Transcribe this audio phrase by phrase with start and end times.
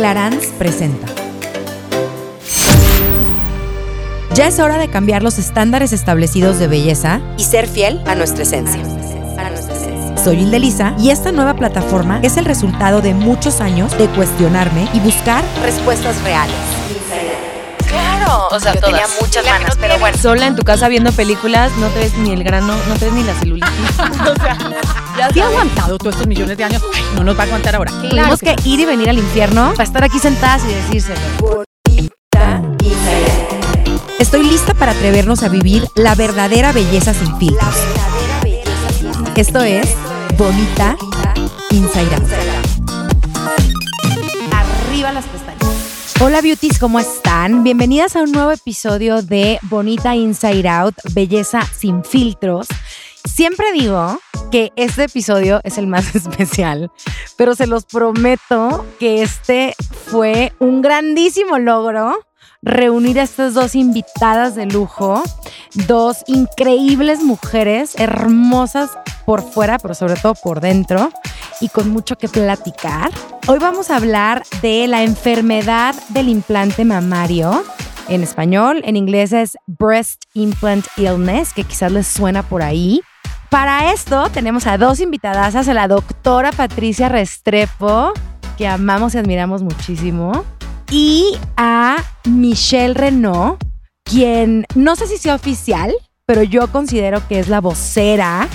[0.00, 1.06] Clarance presenta.
[4.32, 8.44] Ya es hora de cambiar los estándares establecidos de belleza y ser fiel a nuestra
[8.44, 8.80] esencia.
[10.24, 14.88] Soy Hilde Lisa y esta nueva plataforma es el resultado de muchos años de cuestionarme
[14.94, 16.56] y buscar respuestas reales.
[17.86, 18.94] Claro, o sea, Yo todas.
[18.94, 20.16] tenía muchas ganas, pero bueno.
[20.16, 23.12] Sola en tu casa viendo películas, no te ves ni el grano, no te ves
[23.14, 23.70] ni la celulitis.
[23.98, 24.56] o sea,
[25.16, 26.82] ya Sí ha aguantado todos estos millones de años.
[26.94, 27.92] Ay, no nos va a aguantar ahora.
[27.92, 31.20] Tuvimos que ir y venir al infierno para estar aquí sentadas y decírselo.
[34.18, 37.74] Estoy lista para atrevernos a vivir la verdadera belleza sin filtros.
[39.34, 39.94] Esto es
[40.36, 40.96] Bonita
[41.70, 42.30] Inside Out.
[44.52, 45.60] Arriba las pestañas.
[46.20, 47.64] Hola beauties, ¿cómo están?
[47.64, 52.68] Bienvenidas a un nuevo episodio de Bonita Inside Out, Belleza sin filtros.
[53.24, 54.18] Siempre digo
[54.50, 56.90] que este episodio es el más especial,
[57.36, 59.74] pero se los prometo que este
[60.06, 62.18] fue un grandísimo logro
[62.62, 65.22] reunir a estas dos invitadas de lujo,
[65.86, 68.90] dos increíbles mujeres, hermosas
[69.24, 71.10] por fuera, pero sobre todo por dentro,
[71.60, 73.10] y con mucho que platicar.
[73.46, 77.62] Hoy vamos a hablar de la enfermedad del implante mamario.
[78.08, 83.00] En español, en inglés es Breast Implant Illness, que quizás les suena por ahí.
[83.50, 88.12] Para esto tenemos a dos invitadas, a la doctora Patricia Restrepo,
[88.56, 90.44] que amamos y admiramos muchísimo,
[90.88, 93.60] y a Michelle Renault,
[94.04, 95.92] quien no sé si sea oficial,
[96.26, 98.46] pero yo considero que es la vocera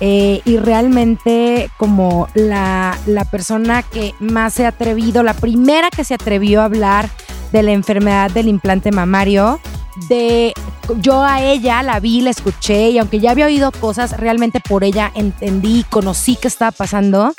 [0.00, 6.04] eh, y realmente como la, la persona que más se ha atrevido, la primera que
[6.04, 7.08] se atrevió a hablar
[7.52, 9.60] de la enfermedad del implante mamario.
[10.08, 10.52] De
[11.00, 14.84] yo a ella la vi, la escuché y aunque ya había oído cosas, realmente por
[14.84, 17.34] ella entendí, conocí qué estaba pasando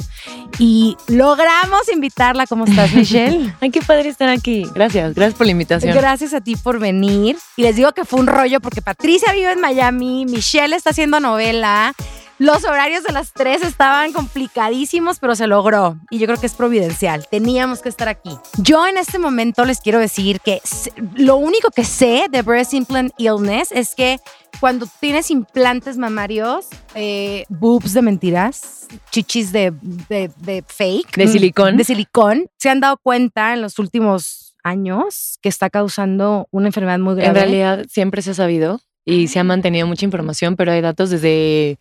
[0.60, 2.48] y logramos invitarla.
[2.48, 3.54] ¿Cómo estás, Michelle?
[3.62, 4.66] Ay, qué padre estar aquí.
[4.74, 5.96] Gracias, gracias por la invitación.
[5.96, 7.38] Gracias a ti por venir.
[7.56, 11.20] Y les digo que fue un rollo porque Patricia vive en Miami, Michelle está haciendo
[11.20, 11.94] novela.
[12.40, 15.98] Los horarios de las tres estaban complicadísimos, pero se logró.
[16.12, 17.26] Y yo creo que es providencial.
[17.30, 18.32] Teníamos que estar aquí.
[18.58, 20.62] Yo en este momento les quiero decir que
[21.16, 24.20] lo único que sé de Breast Implant Illness es que
[24.60, 29.74] cuando tienes implantes mamarios, eh, boobs de mentiras, chichis de,
[30.10, 31.78] de- de fake, De silicón.
[31.78, 37.00] de silicón, se han dado cuenta en los últimos años que está causando una enfermedad
[37.00, 37.30] muy grave.
[37.30, 41.10] En realidad siempre se ha sabido y se ha mantenido mucha información, pero hay datos
[41.10, 41.78] desde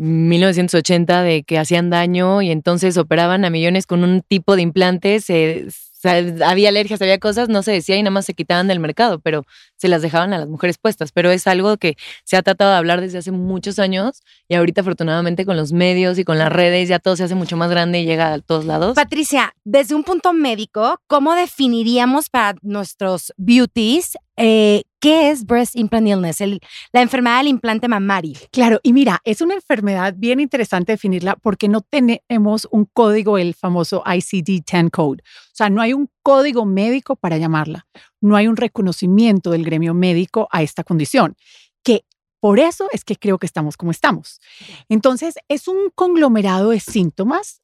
[0.00, 5.26] 1980 de que hacían daño y entonces operaban a millones con un tipo de implantes.
[5.26, 6.16] sa-
[6.48, 9.44] había alergias, había cosas, no se decía y nada más se quitaban del mercado, pero
[9.76, 11.12] se las dejaban a las mujeres puestas.
[11.12, 14.80] Pero es algo que se ha tratado de hablar desde hace muchos años y ahorita
[14.80, 18.00] afortunadamente con los medios y con las redes ya todo se hace mucho más grande
[18.00, 18.94] y llega a todos lados.
[18.94, 26.08] Patricia, desde un punto médico, ¿cómo definiríamos para nuestros beauties eh, qué es breast implant
[26.08, 26.60] illness, el-
[26.92, 28.38] la enfermedad del implante mamario?
[28.52, 33.54] Claro, y mira, es una enfermedad bien interesante definirla porque no tenemos un código, el
[33.54, 35.22] famoso ICD-10 code.
[35.22, 37.86] O sea, no hay un código médico para llamarla.
[38.20, 41.36] No hay un reconocimiento del gremio médico a esta condición,
[41.82, 42.04] que
[42.40, 44.40] por eso es que creo que estamos como estamos.
[44.88, 47.60] Entonces, es un conglomerado de síntomas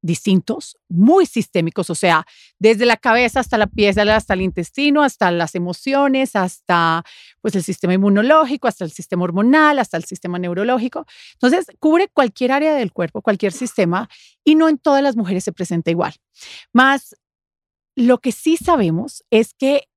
[0.00, 2.24] distintos, muy sistémicos, o sea,
[2.58, 7.04] desde la cabeza hasta la piel, hasta el intestino, hasta las emociones, hasta
[7.40, 11.06] pues el sistema inmunológico, hasta el sistema hormonal, hasta el sistema neurológico.
[11.34, 14.08] Entonces, cubre cualquier área del cuerpo, cualquier sistema,
[14.44, 16.14] y no en todas las mujeres se presenta igual.
[16.72, 17.16] Más,
[17.96, 19.88] lo que sí sabemos es que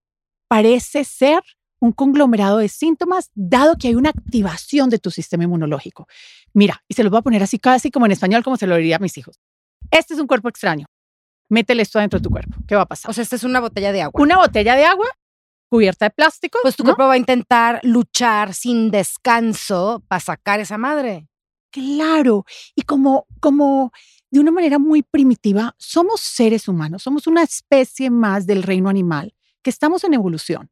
[0.48, 1.42] parece ser
[1.80, 6.08] un conglomerado de síntomas, dado que hay una activación de tu sistema inmunológico.
[6.54, 8.76] Mira, y se los voy a poner así, casi como en español, como se lo
[8.76, 9.40] diría a mis hijos.
[9.92, 10.86] Este es un cuerpo extraño.
[11.50, 12.56] Métele esto adentro de tu cuerpo.
[12.68, 13.12] ¿Qué va a pasar?
[13.12, 14.22] O sea, esta es una botella de agua.
[14.22, 15.08] una botella de agua
[15.70, 16.60] cubierta de plástico.
[16.62, 16.90] pues tu ¿no?
[16.90, 21.28] cuerpo va a intentar luchar sin descanso para sacar esa madre.
[21.72, 23.94] Claro, y como, como
[24.30, 29.34] de una manera muy primitiva, somos seres humanos, somos una especie más del reino animal,
[29.62, 30.70] que estamos en evolución.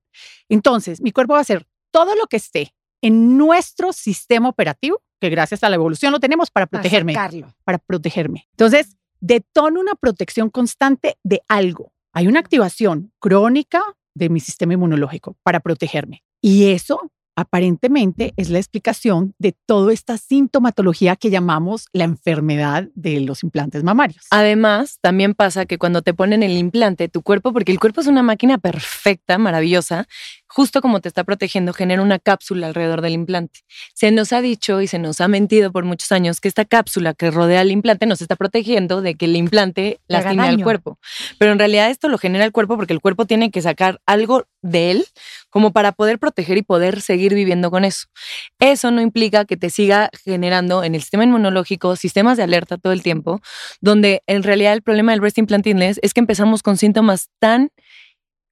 [0.49, 5.29] Entonces, mi cuerpo va a hacer todo lo que esté en nuestro sistema operativo, que
[5.29, 7.55] gracias a la evolución lo tenemos para para protegerme, sacarlo.
[7.63, 8.47] para protegerme.
[8.51, 11.91] Entonces, detono una protección constante de algo.
[12.13, 13.83] Hay una activación crónica
[14.15, 16.23] de mi sistema inmunológico para protegerme.
[16.41, 23.21] Y eso aparentemente es la explicación de toda esta sintomatología que llamamos la enfermedad de
[23.21, 24.25] los implantes mamarios.
[24.29, 28.07] Además, también pasa que cuando te ponen el implante, tu cuerpo, porque el cuerpo es
[28.07, 30.05] una máquina perfecta, maravillosa,
[30.49, 33.61] justo como te está protegiendo, genera una cápsula alrededor del implante.
[33.93, 37.13] Se nos ha dicho y se nos ha mentido por muchos años que esta cápsula
[37.13, 40.99] que rodea el implante nos está protegiendo de que el implante Le lastime al cuerpo.
[41.37, 44.47] Pero en realidad esto lo genera el cuerpo porque el cuerpo tiene que sacar algo
[44.61, 45.05] de él
[45.49, 48.07] como para poder proteger y poder seguir viviendo con eso.
[48.59, 52.91] Eso no implica que te siga generando en el sistema inmunológico sistemas de alerta todo
[52.91, 53.39] el tiempo,
[53.81, 57.69] donde en realidad el problema del breast implant es que empezamos con síntomas tan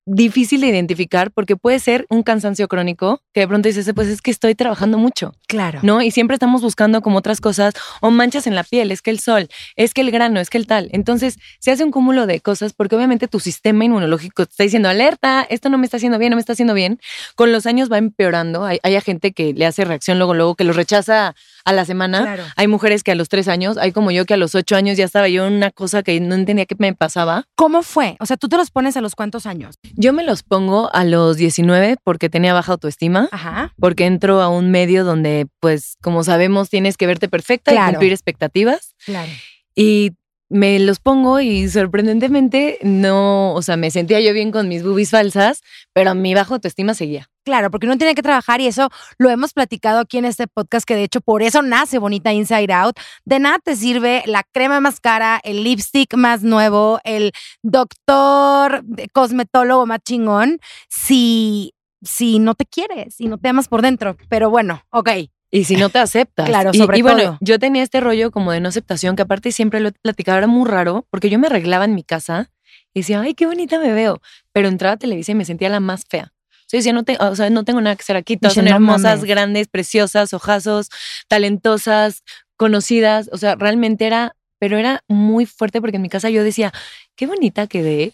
[0.07, 4.21] difícil de identificar porque puede ser un cansancio crónico que de pronto dices, pues es
[4.21, 5.79] que estoy trabajando mucho, Claro.
[5.83, 6.01] ¿no?
[6.01, 9.19] Y siempre estamos buscando como otras cosas o manchas en la piel, es que el
[9.19, 10.89] sol, es que el grano, es que el tal.
[10.93, 14.89] Entonces se hace un cúmulo de cosas porque obviamente tu sistema inmunológico te está diciendo,
[14.89, 16.99] alerta, esto no me está haciendo bien, no me está haciendo bien.
[17.35, 18.65] Con los años va empeorando.
[18.65, 22.21] Hay, hay gente que le hace reacción luego, luego, que los rechaza a la semana.
[22.21, 22.43] Claro.
[22.55, 24.97] Hay mujeres que a los tres años, hay como yo que a los ocho años
[24.97, 27.45] ya estaba yo en una cosa que no entendía qué me pasaba.
[27.55, 28.15] ¿Cómo fue?
[28.19, 29.75] O sea, tú te los pones a los cuántos años.
[29.99, 33.73] Yo me los pongo a los 19 porque tenía baja autoestima, Ajá.
[33.79, 37.89] porque entro a un medio donde, pues, como sabemos, tienes que verte perfecta Claro.
[37.89, 38.95] y cumplir expectativas.
[39.05, 39.31] Claro.
[39.75, 40.11] Y
[40.49, 45.09] me los pongo y sorprendentemente no, o sea, me sentía yo bien con mis boobies
[45.09, 45.61] falsas,
[45.93, 47.29] pero mi baja autoestima seguía.
[47.47, 50.85] Claro, porque uno tiene que trabajar y eso lo hemos platicado aquí en este podcast,
[50.85, 52.97] que de hecho por eso nace Bonita Inside Out.
[53.23, 57.31] De nada te sirve la crema más cara, el lipstick más nuevo, el
[57.63, 60.59] doctor de- cosmetólogo más chingón,
[60.89, 64.17] si, si no te quieres y no te amas por dentro.
[64.27, 65.09] Pero bueno, ok.
[65.49, 66.47] Y si no te aceptas.
[66.49, 67.37] Claro, Y- sobre y, bueno, todo.
[67.39, 70.47] yo tenía este rollo como de no aceptación, que aparte siempre lo he platicado, era
[70.47, 72.51] muy raro, porque yo me arreglaba en mi casa
[72.93, 74.19] y decía, ay, qué bonita me veo.
[74.51, 76.33] Pero entraba a televisión y me sentía la más fea.
[76.67, 78.37] Te- o sea, no tengo nada que hacer aquí.
[78.37, 79.23] Todas son "No hermosas, mames".
[79.25, 80.89] grandes, preciosas, ojazos,
[81.27, 82.23] talentosas,
[82.57, 83.29] conocidas.
[83.31, 86.71] O sea, realmente era, pero era muy fuerte porque en mi casa yo decía,
[87.15, 88.13] qué bonita quedé.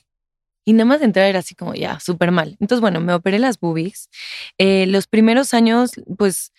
[0.65, 2.55] Y nada más de entrar era así como, ya, súper mal.
[2.61, 4.09] Entonces, bueno, me operé las boobies.
[4.57, 6.53] Eh, los primeros años, pues,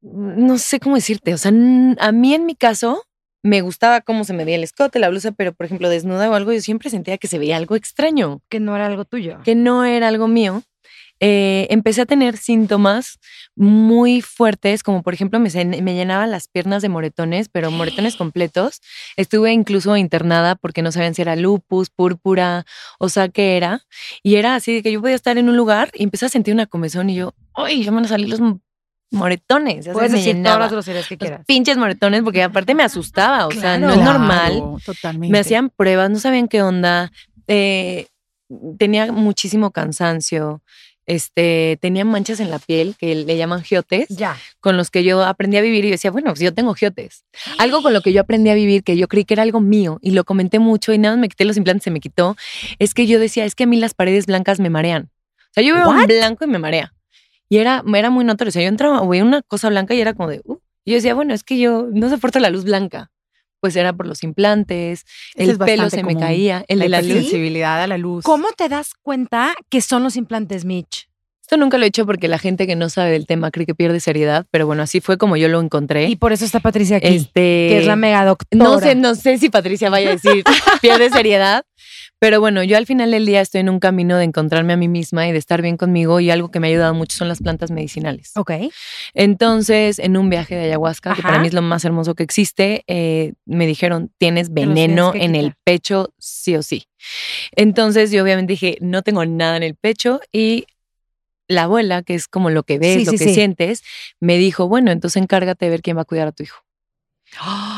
[0.00, 3.04] no sé cómo decirte, o sea, a mí en mi caso
[3.42, 6.34] me gustaba cómo se me veía el escote, la blusa, pero por ejemplo desnuda o
[6.34, 9.40] algo, yo siempre sentía que se veía algo extraño, Que no era algo tuyo.
[9.44, 10.62] que no era algo mío.
[11.20, 13.18] Eh, empecé a tener síntomas
[13.56, 15.50] muy fuertes, como por ejemplo me,
[15.82, 18.80] me llenaban las piernas de moretones, pero moretones completos.
[19.16, 22.66] Estuve incluso internada porque no sabían si era lupus, púrpura,
[23.00, 23.82] o sea, qué era.
[24.22, 26.54] Y era así de que yo podía estar en un lugar y empecé a sentir
[26.54, 27.82] una comezón y yo, ¡ay!
[27.82, 28.40] Ya me van a salir los
[29.10, 29.84] moretones.
[29.86, 31.46] ya Puedes decir todas las groserías que Los quieras.
[31.46, 34.62] pinches moretones, porque aparte me asustaba, o sea, no es Claro, normal.
[34.84, 35.32] Totalmente.
[35.32, 37.10] Me hacían pruebas, no sabían qué onda.
[37.46, 38.06] eh,
[38.78, 40.62] tenía muchísimo cansancio.
[41.06, 44.36] Este, tenía manchas en la piel que le llaman giotes, Ya.
[44.60, 47.24] con los que yo aprendí a vivir y yo decía, bueno, pues yo tengo giotes.
[47.56, 49.98] Algo con lo que yo aprendí a vivir, que yo creí que era algo mío
[50.02, 52.36] y lo comenté mucho y nada más me quité los implantes, se me quitó,
[52.78, 55.08] es que yo decía, es que a mí las paredes blancas me marean.
[55.46, 56.92] O sea, yo veo un blanco y me marea.
[57.48, 58.50] Y era, era muy notorio.
[58.50, 60.58] O sea, yo entraba, veía una cosa blanca y era como de, uh.
[60.84, 63.10] Y yo decía, bueno, es que yo no soporto la luz blanca.
[63.60, 65.04] Pues era por los implantes,
[65.34, 67.12] el es pelo se me caía, el de la luz.
[67.12, 68.24] sensibilidad a la luz.
[68.24, 71.07] ¿Cómo te das cuenta que son los implantes Mitch?
[71.48, 73.74] Esto nunca lo he hecho porque la gente que no sabe del tema cree que
[73.74, 76.04] pierde seriedad, pero bueno, así fue como yo lo encontré.
[76.04, 78.62] Y por eso está Patricia aquí, este, que es la mega doctora.
[78.62, 80.44] No sé, no sé si Patricia vaya a decir
[80.82, 81.64] pierde seriedad,
[82.18, 84.88] pero bueno, yo al final del día estoy en un camino de encontrarme a mí
[84.88, 87.38] misma y de estar bien conmigo y algo que me ha ayudado mucho son las
[87.38, 88.32] plantas medicinales.
[88.34, 88.52] Ok.
[89.14, 92.84] Entonces, en un viaje de ayahuasca, que para mí es lo más hermoso que existe,
[92.88, 96.88] eh, me dijeron, tienes veneno en el pecho, sí o sí.
[97.52, 100.66] Entonces, yo obviamente dije, no tengo nada en el pecho y
[101.48, 103.34] la abuela, que es como lo que ves, Sí, lo sí, que sí.
[103.34, 103.82] sientes,
[104.20, 106.58] me dijo, bueno, entonces encárgate de ver quién va a cuidar a tu hijo.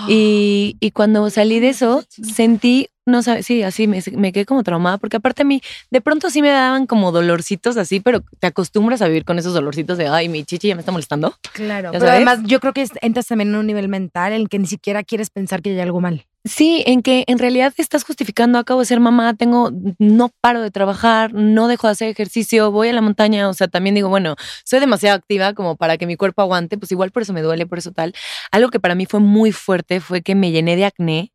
[0.09, 4.63] Y, y cuando salí de eso, sentí, no sabes, sí, así me, me quedé como
[4.63, 5.61] traumada, porque aparte a mí,
[5.91, 9.53] de pronto sí me daban como dolorcitos así, pero te acostumbras a vivir con esos
[9.55, 11.35] dolorcitos de, ay, mi chichi ya me está molestando.
[11.53, 11.93] Claro.
[11.93, 12.17] ¿Ya Pero sabes?
[12.17, 15.03] además, yo creo que entras también en un nivel mental en el que ni siquiera
[15.03, 16.27] quieres pensar que hay algo mal.
[16.45, 20.71] Sí, en que en realidad estás justificando, acabo de ser mamá, tengo, no paro de
[20.71, 24.37] trabajar, no dejo de hacer ejercicio, voy a la montaña, o sea, también digo, bueno,
[24.65, 27.67] soy demasiado activa como para que mi cuerpo aguante, pues igual por eso me duele,
[27.67, 28.15] por eso tal.
[28.53, 31.31] Algo que para mí fue muy fuerte fue que me llené de acné,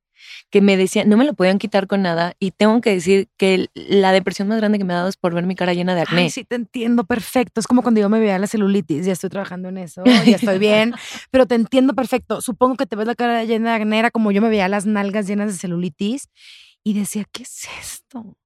[0.50, 3.68] que me decían, no me lo podían quitar con nada, y tengo que decir que
[3.74, 6.02] la depresión más grande que me ha dado es por ver mi cara llena de
[6.02, 6.22] acné.
[6.24, 7.60] Ay, sí, te entiendo perfecto.
[7.60, 9.06] Es como cuando yo me veía la celulitis.
[9.06, 10.94] Ya estoy trabajando en eso, ya estoy bien.
[11.32, 12.42] pero te entiendo perfecto.
[12.42, 14.86] Supongo que te ves la cara llena de acné, era como yo me veía las
[14.86, 16.30] nalgas llenas de celulitis
[16.84, 18.38] y decía, ¿qué es esto?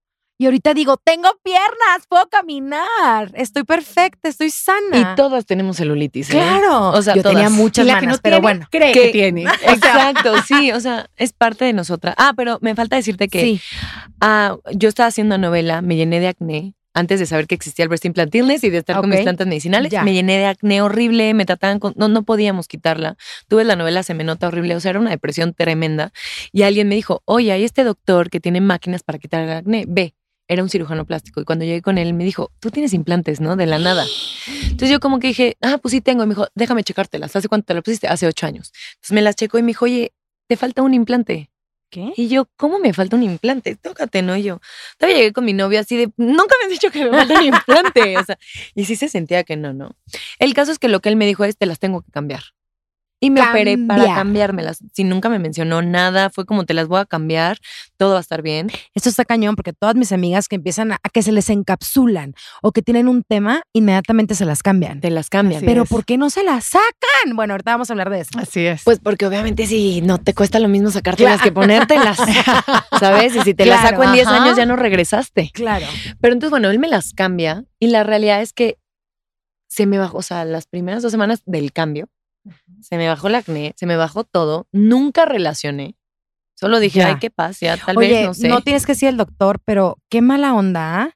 [0.41, 4.98] Y ahorita digo, tengo piernas, puedo caminar, estoy perfecta, estoy sana.
[4.98, 6.29] Y todas tenemos celulitis.
[6.29, 6.31] ¿eh?
[6.31, 6.91] Claro.
[6.91, 8.67] O sea, yo tenía muchas no pero tiene, bueno.
[8.72, 9.43] cree que- que tiene.
[9.67, 12.15] Exacto, sí, o sea, es parte de nosotras.
[12.17, 13.62] Ah, pero me falta decirte que Sí.
[14.22, 17.84] Ah, yo estaba haciendo una novela, me llené de acné antes de saber que existía
[17.84, 19.91] el breast implant illness y de estar con mis plantas medicinales.
[19.91, 20.03] Ya.
[20.03, 23.17] Me llené de acné horrible, me trataban con, no, no podíamos quitarla.
[23.50, 26.13] Tuve la novela Se me nota horrible, o sea, era una depresión tremenda.
[26.53, 29.84] Y alguien me dijo, oye, hay este doctor que tiene máquinas para quitar el acné,
[29.88, 30.13] ve.
[30.50, 33.56] Era un cirujano plástico y cuando llegué con él me dijo, tú tienes implantes, ¿no?
[33.56, 34.06] De la nada.
[34.63, 36.24] Entonces yo como que dije, ah, pues sí tengo.
[36.24, 37.36] Y me dijo, déjame checártelas.
[37.36, 38.08] ¿Hace cuánto te las pusiste?
[38.08, 38.74] Hace ocho años.
[38.96, 40.12] Entonces me las checó y me dijo, oye,
[40.48, 41.51] te falta un implante.
[41.91, 42.13] ¿Qué?
[42.15, 43.75] Y yo, ¿cómo me falta un implante?
[43.75, 44.36] Tócate, ¿no?
[44.36, 44.60] Y yo,
[44.98, 47.46] todavía llegué con mi novio así de, nunca me has dicho que me falta un
[47.46, 48.18] implante.
[48.18, 48.38] O sea,
[48.74, 49.96] y sí se sentía que no, no.
[50.39, 52.41] El caso es que lo que él me dijo es, te las tengo que cambiar.
[53.21, 54.79] Y me operé para cambiármelas.
[54.93, 57.57] Si nunca me mencionó nada, fue como, te las voy a cambiar,
[57.97, 58.71] todo va a estar bien.
[58.95, 62.33] Esto está cañón porque todas mis amigas que empiezan a, a que se les encapsulan
[62.61, 65.01] o que tienen un tema, inmediatamente se las cambian.
[65.01, 65.57] Te las cambian.
[65.57, 65.89] Así Pero es.
[65.89, 67.35] ¿por qué no se las sacan?
[67.35, 68.39] Bueno, ahorita vamos a hablar de eso.
[68.39, 68.83] Así es.
[68.85, 71.43] Pues porque obviamente si no te cuesta lo mismo sacártelas Claro.
[71.43, 72.17] que ponértelas,
[72.99, 73.35] ¿sabes?
[73.35, 74.43] Y si te las saco en 10 ajá.
[74.43, 75.51] años ya no regresaste.
[75.53, 75.85] Claro.
[76.21, 78.77] Pero entonces, bueno, él me las cambia y la realidad es que
[79.69, 82.07] se me bajó, o sea, las primeras dos semanas del cambio,
[82.81, 85.96] se me bajó el acné, se me bajó todo, nunca relacioné.
[86.55, 87.08] Solo dije, Ya.
[87.08, 88.63] ay, qué pasa, ya tal Oye, vez, no sé.
[88.63, 91.01] tienes que decir el doctor, pero qué mala onda.
[91.03, 91.10] ¿ah?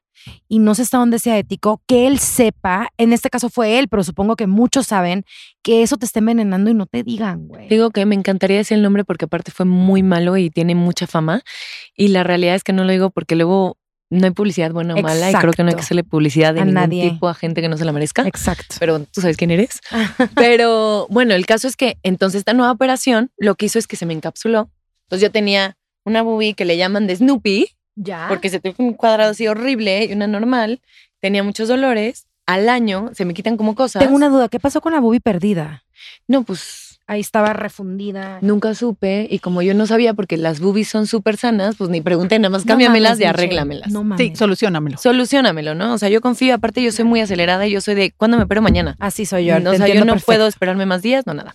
[0.48, 3.88] Y no sé hasta dónde sea ético que él sepa, en este caso fue él,
[3.88, 5.24] pero supongo que muchos saben
[5.62, 7.68] que eso te está envenenando y no te digan, güey.
[7.68, 11.06] Digo que me encantaría decir el nombre porque aparte fue muy malo y tiene mucha
[11.06, 11.42] fama.
[11.94, 13.76] Y la realidad es que no lo digo porque luego
[14.14, 16.60] no hay publicidad buena o mala y creo que no hay que hacerle publicidad de
[16.60, 17.10] A ningún nadie.
[17.10, 18.26] tipo a gente que no se la merezca.
[18.26, 18.76] Exacto.
[18.78, 19.80] Pero tú sabes quién eres.
[20.34, 23.96] Pero bueno, el caso es que entonces esta nueva operación lo que hizo es que
[23.96, 24.70] se me encapsuló.
[25.06, 28.26] Entonces yo tenía una boobie que le llaman de Snoopy, Ya.
[28.28, 30.80] porque se tuvo un cuadrado así horrible y una normal.
[31.20, 32.26] Tenía muchos dolores.
[32.46, 34.02] Al año se me quitan como cosas.
[34.02, 35.84] Tengo una duda, ¿qué pasó con la boobie perdida?
[36.28, 38.38] No, pues Ahí estaba refundida.
[38.40, 39.28] nunca supe.
[39.30, 42.48] Y como yo no sabía porque las boobies son súper sanas, pues ni pregunté, nada
[42.48, 43.92] más No cámbiamelas mames, y arréglamelas.
[43.92, 44.26] No mames.
[44.26, 44.96] sí, solucionamelo.
[44.96, 45.92] Solucionamelo, ¿no?
[45.92, 46.54] O sea, yo confío.
[46.54, 48.96] Aparte, yo soy muy acelerada y yo soy de, ¿cuándo me opero mañana?
[49.00, 49.60] Así soy yo.
[49.60, 50.24] No, te o sea, yo no perfecto.
[50.26, 51.54] puedo esperarme más días, no nada.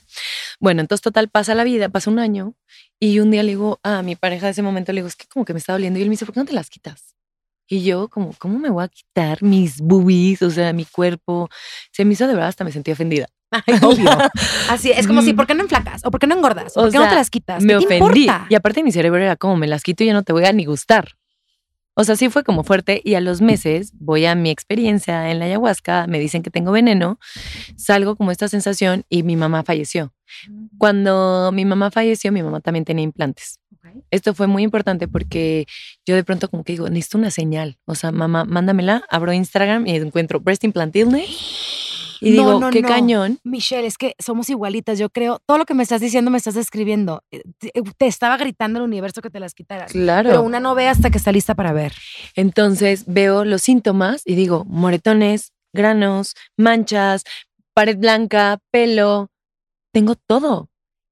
[0.60, 2.54] Bueno, entonces total pasa la vida, pasa un año
[3.00, 5.26] y un día le digo a mi pareja de ese momento, le digo, es que
[5.28, 7.16] como que me está doliendo y él me dice, ¿por qué no te las quitas?
[7.68, 11.50] Y yo como, ¿cómo me voy a quitar mis boobies, o sea, mi cuerpo?
[11.92, 13.28] Se me hizo de verdad, hasta me sentí ofendida.
[13.68, 14.10] Ay, obvio.
[14.70, 15.36] Así es como si, Mm.
[15.36, 16.06] ¿por qué no enflacas?
[16.06, 16.76] ¿O por qué no engordas?
[16.78, 17.64] ¿O O por qué no sea, te las quitas?
[17.64, 18.24] Me ¿Qué te ofendí.
[18.26, 18.46] importa?
[18.50, 20.54] Y aparte mi cerebro era como, me las quito y ya no te voy a
[20.54, 21.16] ni gustar.
[21.96, 25.40] O sea, sí fue como fuerte y a los meses voy a mi experiencia en
[25.40, 27.20] la ayahuasca, me dicen que tengo veneno,
[27.76, 30.14] salgo como esta sensación y mi mamá falleció.
[30.78, 33.60] Cuando mi mamá falleció, mi mamá también tenía implantes.
[34.12, 35.66] Esto fue muy importante porque
[36.06, 37.80] yo de pronto como que digo, necesito una señal.
[37.86, 41.28] O sea, mamá, mándamela, abro Instagram y encuentro breast implant illness.
[42.22, 42.88] Y No, digo, no, qué no.
[42.88, 43.40] cañón.
[43.44, 45.00] Michelle, es que somos igualitas.
[45.00, 47.24] Yo creo, todo lo que me estás diciendo me estás describiendo.
[47.32, 49.92] Eh, Te, te estaba gritando el universo que te las quitaras.
[49.92, 50.30] Claro.
[50.30, 51.94] Pero una no ve hasta que está lista para ver.
[52.36, 57.24] Entonces veo los síntomas y digo, moretones, granos, manchas,
[57.74, 59.30] pared blanca, pelo,
[59.94, 60.70] tengo todo.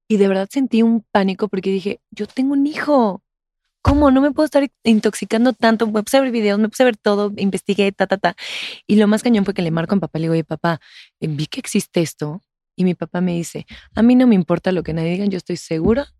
[0.08, 3.22] Y de verdad sentí un pánico porque dije, yo tengo un hijo.
[3.88, 4.10] ¿Cómo?
[4.10, 5.86] No me puedo estar intoxicando tanto.
[5.86, 8.36] Me puse a ver videos, me puse a ver todo, investigué, ta, ta, ta.
[8.86, 10.78] Y lo más cañón fue que le marco a mi papá, le digo, oye, papá,
[11.20, 12.42] eh, vi que existe esto.
[12.76, 15.38] Y mi papá me dice, a mí no me importa lo que nadie diga, yo
[15.38, 16.12] estoy segura,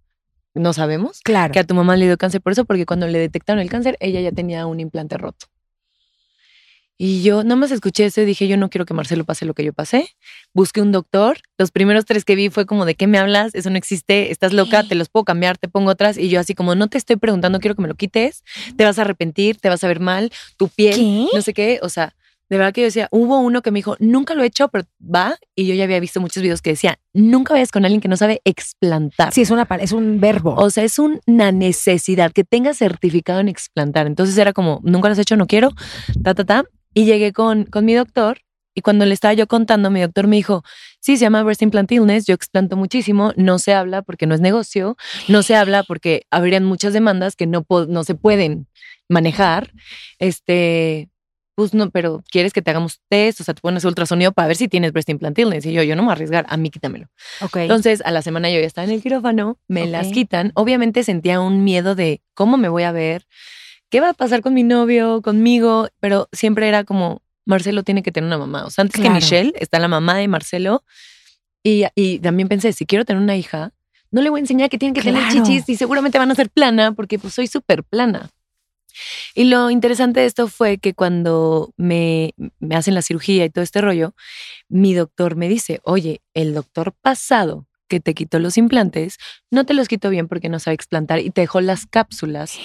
[0.55, 1.53] no sabemos, Claro.
[1.53, 3.97] que a tu mamá le dio cáncer por eso, porque cuando le detectaron el cáncer,
[4.01, 5.47] ella ya tenía un implante roto.
[7.01, 9.55] Y yo nada más escuché eso y dije, yo no quiero que Marcelo pase lo
[9.55, 10.17] que yo pasé.
[10.53, 11.39] Busqué un doctor.
[11.57, 13.55] Los primeros tres que vi fue como, ¿de qué me hablas?
[13.55, 14.33] Eso no existe.
[14.33, 16.19] Estás loca, te los puedo cambiar, te pongo otras.
[16.19, 18.43] Y yo así como, no te estoy preguntando, quiero que me lo quites.
[18.77, 21.29] Te vas a arrepentir, te vas a ver mal, tu piel, ¿Qué?
[21.33, 21.79] no sé qué.
[21.83, 22.17] O sea,
[22.49, 24.85] de verdad que yo decía, hubo uno que me dijo, nunca lo he hecho, pero
[25.01, 25.37] va.
[25.55, 28.17] Y yo ya había visto muchos videos que decía, nunca vayas con alguien que no
[28.17, 29.33] sabe explantar.
[29.33, 30.55] Sí, es, una, es un verbo.
[30.55, 34.07] O sea, es una necesidad que tengas certificado en explantar.
[34.07, 35.71] Entonces era como, nunca lo has hecho, no quiero,
[36.25, 36.65] ta, ta, ta.
[36.95, 38.41] Y llegué con, con mi doctor
[38.79, 40.63] y cuando le estaba yo contando, mi doctor me dijo,
[41.01, 44.41] sí, se llama breast implant illness, yo explanto muchísimo, no se habla porque no es
[44.41, 48.69] negocio, no se habla porque habrían muchas demandas que no, no se pueden
[49.09, 49.73] manejar.
[50.21, 51.11] Este,
[51.57, 54.57] pues no, pero quieres que te hagamos test, o sea, te pones ultrasonido para ver
[54.57, 55.67] si tienes breast implant illness.
[55.67, 57.09] Y yo, yo no me voy a arriesgar, a mí quítamelo.
[57.63, 60.53] Entonces, a la semana yo ya estaba en el quirófano, me las quitan.
[60.55, 63.27] Obviamente sentía un miedo de cómo me voy a ver,
[63.91, 68.13] qué va a pasar con mi novio, conmigo, pero siempre era como, Marcelo tiene que
[68.13, 68.65] tener una mamá.
[68.67, 69.11] O sea, antes Claro.
[69.15, 70.85] que Michelle está la mamá de Marcelo.
[71.63, 73.73] Y, y también pensé, si quiero tener una hija,
[74.11, 76.49] no le voy a enseñar que tienen que tener chichis y seguramente van a ser
[76.51, 78.31] plana porque pues soy súper plana.
[79.35, 83.63] Y lo interesante de esto fue que cuando me, me hacen la cirugía y todo
[83.63, 84.15] este rollo,
[84.69, 89.19] mi doctor me dice, oye, el doctor pasado que te quitó los implantes,
[89.51, 92.59] no te los quitó bien porque no sabe explantar y te dejó las cápsulas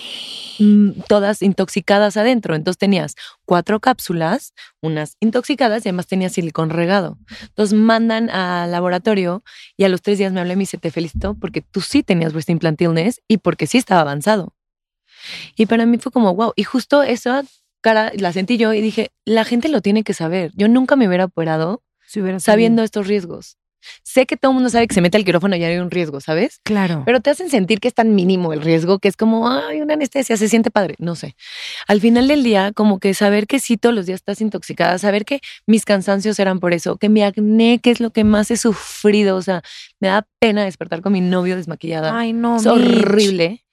[0.59, 2.55] mm, todas intoxicadas adentro.
[2.55, 3.15] Entonces tenías
[3.45, 7.17] cuatro cápsulas, unas intoxicadas y además tenías silicón regado.
[7.41, 9.43] Entonces mandan al laboratorio
[9.77, 12.03] y a los tres días me hablé y me dice, te felicito porque tú sí
[12.03, 14.53] tenías breast implant illness y porque sí estaba avanzado.
[15.55, 16.53] Y para mí fue como, wow.
[16.55, 17.43] Y justo esa
[17.81, 20.51] cara la sentí yo y dije, la gente lo tiene que saber.
[20.55, 23.57] Yo nunca me hubiera operado Si hubiera sabiendo estos riesgos.
[24.03, 26.21] Sé que todo el mundo sabe que se mete al quirófano y hay un riesgo,
[26.21, 26.59] ¿sabes?
[26.63, 27.03] Claro.
[27.05, 29.93] Pero te hacen sentir que es tan mínimo el riesgo que es como, ay, una
[29.93, 30.95] anestesia, se siente padre.
[30.99, 31.35] No sé.
[31.87, 35.25] Al final del día, como que saber que sí todos los días estás intoxicada, saber
[35.25, 38.57] que mis cansancios eran por eso, que mi acné, que es lo que más he
[38.57, 39.35] sufrido.
[39.35, 39.61] O sea,
[39.99, 42.17] me da pena despertar con mi novio desmaquillada.
[42.17, 43.63] Ay, no, es horrible.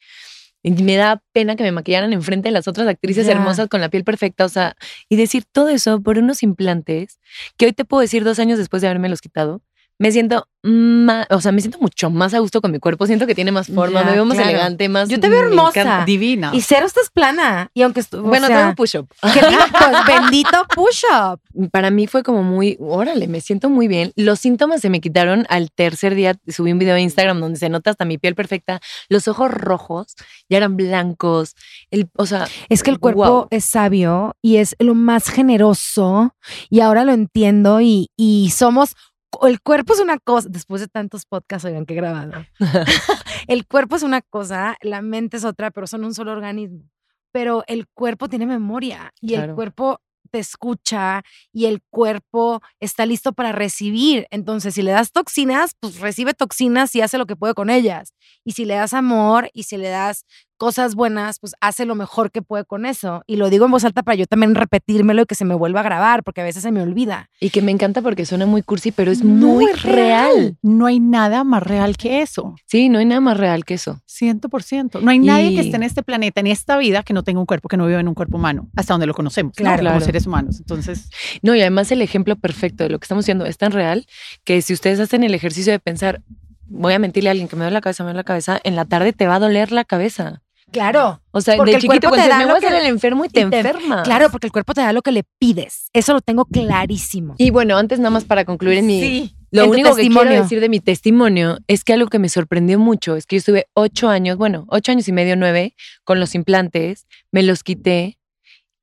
[0.63, 3.89] Y me da pena que me maquillaran enfrente de las otras actrices hermosas con la
[3.89, 4.45] piel perfecta.
[4.45, 4.77] O sea,
[5.09, 7.19] y decir todo eso por unos implantes
[7.57, 9.63] que hoy te puedo decir dos años después de haberme los quitado.
[10.01, 13.07] Me siento más, o sea, me siento mucho más a gusto con mi cuerpo.
[13.07, 14.51] Siento que tiene más forma, Ya, me veo más claro.
[14.51, 15.09] elegante, más.
[15.09, 15.81] Yo te veo hermosa.
[15.81, 16.05] encanta.
[16.07, 16.51] Divina.
[16.55, 17.71] Y cero estás plana.
[17.75, 19.09] Y aunque Bueno, sea, tengo un push-up.
[19.33, 19.61] ¿qué digo?
[19.71, 21.41] Pues bendito push-up.
[21.71, 24.13] Para mí fue como muy, órale, me siento muy bien.
[24.17, 26.35] Los síntomas se me quitaron al tercer día.
[26.49, 28.81] Subí un video a Instagram donde se nota hasta mi piel perfecta.
[29.11, 30.15] Los ojos rojos
[30.49, 31.55] ya eran blancos.
[31.91, 33.49] El, o sea, Es que el cuerpo Wow.
[33.51, 36.35] es sabio y es lo más generoso
[36.71, 38.95] y ahora lo entiendo y, y somos,
[39.43, 42.45] el cuerpo es una cosa, después de tantos podcasts, oigan, que he grabado,
[43.47, 46.89] el cuerpo es una cosa, la mente es otra, pero son un solo organismo.
[47.33, 51.23] Pero el cuerpo tiene memoria y el cuerpo te escucha
[51.53, 54.27] y el cuerpo está listo para recibir.
[54.31, 58.15] Entonces, si le das toxinas, pues recibe toxinas y hace lo que puede con ellas.
[58.45, 60.25] Y si le das amor y si le das
[60.61, 63.23] cosas buenas, pues hace lo mejor que puede con eso.
[63.27, 65.81] Y lo digo en voz alta para yo también repetírmelo y que se me vuelva
[65.81, 67.31] a grabar, porque a veces se me olvida.
[67.41, 69.95] y que me encanta porque suena muy cursi, pero es No, muy real.
[69.97, 70.57] real.
[70.63, 72.55] No hay nada más real que eso.
[72.67, 74.03] Sí, no hay nada más real que eso.
[74.07, 75.01] 100%.
[75.01, 77.47] No hay nadie que esté en este planeta, en esta vida, que no tenga un
[77.47, 79.63] cuerpo, que no viva en un cuerpo humano, hasta donde lo conocemos, ¿no?
[79.63, 79.79] Claro.
[79.79, 80.05] como Claro.
[80.05, 80.59] seres humanos.
[80.61, 81.09] Entonces,
[81.43, 84.07] No, y además el ejemplo perfecto de lo que estamos haciendo es tan real
[84.45, 86.21] que si ustedes hacen el ejercicio de pensar,
[86.67, 88.77] voy a mentirle a alguien que me duele la cabeza, me duele la cabeza, en
[88.77, 90.43] la tarde te va a doler la cabeza.
[90.73, 91.21] Claro.
[91.33, 92.67] O sea, Porque de el chiquito cuerpo te cuando da me lo voy a que-
[92.69, 94.03] hacer el enfermo y te, y te- enfermas.
[94.05, 95.89] Claro, porque el cuerpo te da lo que le pides.
[95.93, 97.35] Eso lo tengo clarísimo.
[97.39, 99.01] Y bueno, antes nada más para concluir en mi...
[99.01, 99.37] Sí.
[99.53, 102.79] Lo en único que quiero decir de mi testimonio es que algo que me sorprendió
[102.79, 106.37] mucho es que yo estuve ocho años, bueno, ocho años y medio, nueve, con los
[106.37, 108.17] implantes, me los quité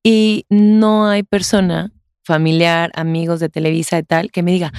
[0.04, 1.93] y no hay persona,
[2.26, 4.73] familiar, amigos de Televisa y tal, que me diga,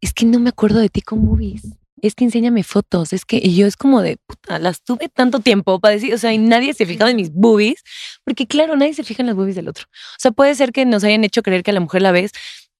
[0.00, 1.64] es que no me acuerdo de ti con movies.
[2.06, 5.40] Es que enséñame fotos, es que y yo es como de puta, las tuve tanto
[5.40, 7.82] tiempo para decir, o sea, y nadie se ha fijado en mis boobies,
[8.24, 9.86] porque claro, nadie se fija en las boobies del otro.
[9.90, 12.32] O sea, puede ser que nos hayan hecho creer que a la mujer la ves,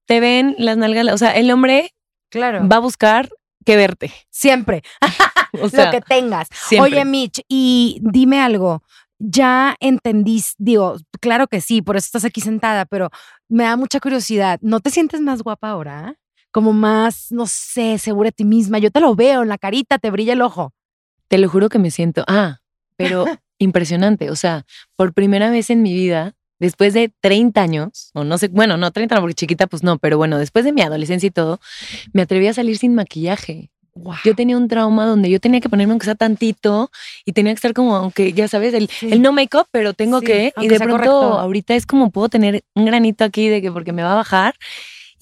[0.06, 1.94] te ven las nalgas, o sea, el hombre
[2.30, 2.68] Claro.
[2.68, 3.30] va a buscar
[3.64, 4.12] que verte.
[4.30, 4.82] Siempre.
[5.62, 6.48] O sea, lo que tengas.
[6.50, 6.92] siempre.
[6.94, 8.82] Oye, Mitch, y dime algo.
[9.20, 13.08] Ya entendís, digo, claro que sí, por eso estás aquí sentada, pero
[13.48, 14.58] me da mucha curiosidad.
[14.62, 16.16] ¿No te sientes más guapa ahora?
[16.54, 18.78] Como más, no sé, segura de ti misma.
[18.78, 20.72] Yo te lo veo en la carita, te brilla el ojo.
[21.26, 22.60] te lo juro que me siento, ah,
[22.96, 23.24] pero
[23.58, 24.30] impresionante.
[24.30, 24.64] O sea,
[24.94, 28.92] por primera vez en mi vida, después de 30 años, o no sé, bueno, no
[28.92, 31.58] 30 no, porque chiquita, pues no, pero bueno, después de mi adolescencia y todo,
[32.12, 33.72] me atreví a salir sin maquillaje.
[34.24, 36.90] Yo tenía un trauma donde yo tenía que ponerme aunque sea tantito
[37.24, 39.08] y tenía que estar como, aunque ya sabes, el, Sí.
[39.12, 40.52] el no make-up, pero tengo Sí, que.
[40.56, 41.38] Y de pronto correcto.
[41.40, 44.54] ahorita es como puedo tener un granito aquí de que porque me va a bajar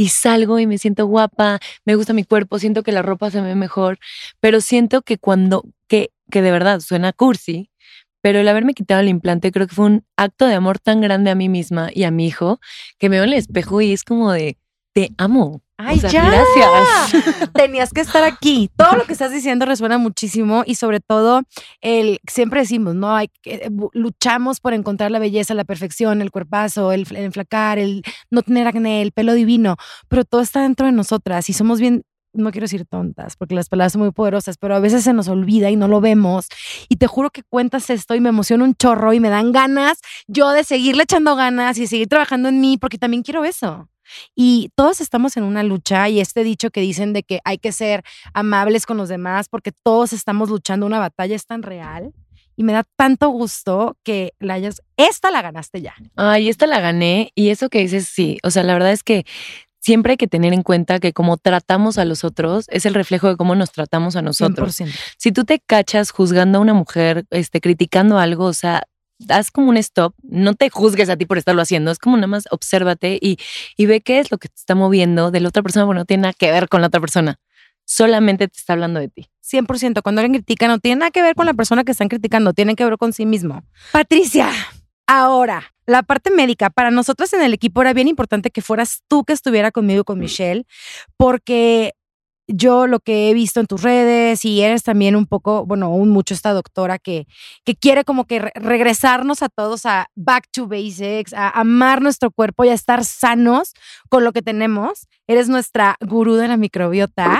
[0.02, 3.40] y salgo y me siento guapa, me gusta mi cuerpo, siento que la ropa se
[3.40, 3.98] ve mejor,
[4.40, 7.70] pero siento que cuando, que, que de verdad suena cursi,
[8.20, 11.30] pero el haberme quitado el implante creo que fue un acto de amor tan grande
[11.30, 12.60] a mí misma y a mi hijo
[12.98, 14.58] que me veo en el espejo y es como de,
[14.92, 15.62] te amo.
[15.84, 16.24] ¡Ay, O sea, ya!
[16.24, 17.50] Gracias.
[17.54, 18.70] Tenías que estar aquí.
[18.76, 21.42] Todo lo que estás diciendo resuena muchísimo y sobre todo
[21.80, 23.14] el siempre decimos, ¿no?
[23.14, 27.78] Hay que eh, luchamos por encontrar la belleza, la perfección, el cuerpazo, el, el enflacar,
[27.78, 29.76] el no tener acné, el pelo divino,
[30.08, 33.68] pero todo está dentro de nosotras y somos bien no quiero decir tontas, porque las
[33.68, 36.46] palabras son muy poderosas, pero a veces se nos olvida y no lo vemos.
[36.88, 39.98] Y te juro que cuentas esto y me emociona un chorro y me dan ganas
[40.26, 43.88] yo de seguirle echando ganas y seguir trabajando en mí, porque también quiero eso.
[44.34, 47.72] Y todos estamos en una lucha y este dicho que dicen de que hay que
[47.72, 48.02] ser
[48.34, 52.12] amables con los demás porque todos estamos luchando una batalla es tan real
[52.56, 55.94] y me da tanto gusto que la hayas, esta la ganaste ya.
[56.16, 58.38] Ay, esta la gané y eso que dices, sí.
[58.42, 59.24] O sea, la verdad es que
[59.80, 63.28] siempre hay que tener en cuenta que como tratamos a los otros es el reflejo
[63.28, 64.80] de cómo nos tratamos a nosotros.
[64.80, 64.94] 100%.
[65.18, 68.84] Si tú te cachas juzgando a una mujer, este, criticando algo, o sea,
[69.28, 72.26] haz como un stop, no te juzgues a ti por estarlo haciendo, es como nada
[72.26, 73.38] más obsérvate y,
[73.76, 76.04] y ve qué es lo que te está moviendo de la otra persona, porque no
[76.04, 77.38] tiene nada que ver con la otra persona.
[77.84, 79.28] solamente te está hablando de ti.
[79.42, 80.02] 100%.
[80.02, 82.74] Cuando alguien critica, no tiene nada que ver con la persona que están criticando, tiene
[82.74, 83.64] que ver con sí mismo.
[83.92, 84.50] Patricia,
[85.06, 86.70] ahora, la parte médica.
[86.70, 90.04] Para nosotros en el equipo era bien importante que fueras tú que estuviera conmigo y
[90.04, 90.64] con Michelle,
[91.16, 91.94] porque
[92.46, 96.10] yo lo que he visto en tus redes y eres también un poco, bueno, aún
[96.10, 97.26] mucho esta doctora que,
[97.64, 102.64] que quiere como que regresarnos a todos a back to basics, a amar nuestro cuerpo
[102.64, 103.72] y a estar sanos
[104.08, 105.08] con lo que tenemos.
[105.26, 107.38] Eres nuestra gurú de la microbiota.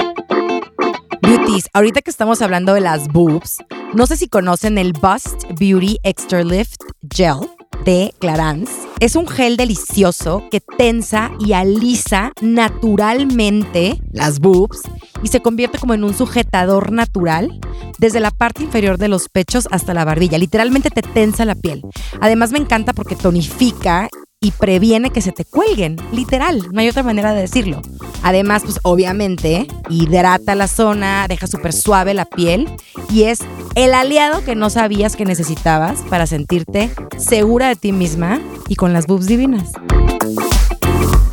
[1.22, 3.58] Beauties, ahorita que estamos hablando de las boobs,
[3.94, 6.80] no sé si conocen el Bust Beauty Extra Lift
[7.14, 7.48] Gel
[7.84, 8.70] de Clarins.
[9.00, 14.80] Es un gel delicioso que tensa y alisa naturalmente las boobs
[15.22, 17.60] y se convierte como en un sujetador natural
[17.98, 20.38] desde la parte inferior de los pechos hasta la barbilla.
[20.38, 21.82] Literalmente te tensa la piel.
[22.20, 24.08] Además me encanta porque tonifica
[24.42, 27.80] y previene que se te cuelguen, literal, no hay otra manera de decirlo.
[28.22, 32.68] Además, pues obviamente hidrata la zona, deja súper suave la piel
[33.08, 33.40] y es
[33.76, 38.92] el aliado que no sabías que necesitabas para sentirte segura de ti misma y con
[38.92, 39.70] las boobs divinas.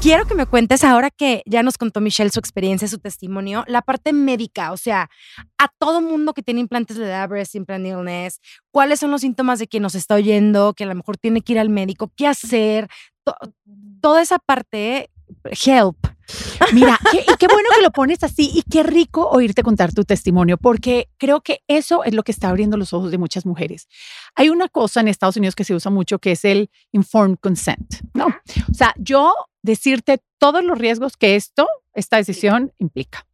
[0.01, 3.81] Quiero que me cuentes ahora que ya nos contó Michelle su experiencia, su testimonio, la
[3.81, 5.09] parte médica, o sea,
[5.57, 8.39] a todo mundo que tiene implantes de edad, breast implant illness,
[8.71, 11.51] cuáles son los síntomas de quien nos está oyendo, que a lo mejor tiene que
[11.51, 12.87] ir al médico, qué hacer,
[13.99, 15.09] toda esa parte,
[15.65, 15.97] help.
[16.73, 20.57] Mira, qué, qué bueno que lo pones así y qué rico oírte contar tu testimonio,
[20.57, 23.87] porque creo que eso es lo que está abriendo los ojos de muchas mujeres.
[24.35, 27.95] Hay una cosa en Estados Unidos que se usa mucho que es el informed consent,
[28.13, 28.27] ¿no?
[28.27, 33.25] O sea, yo decirte todos los riesgos que esto, esta decisión implica.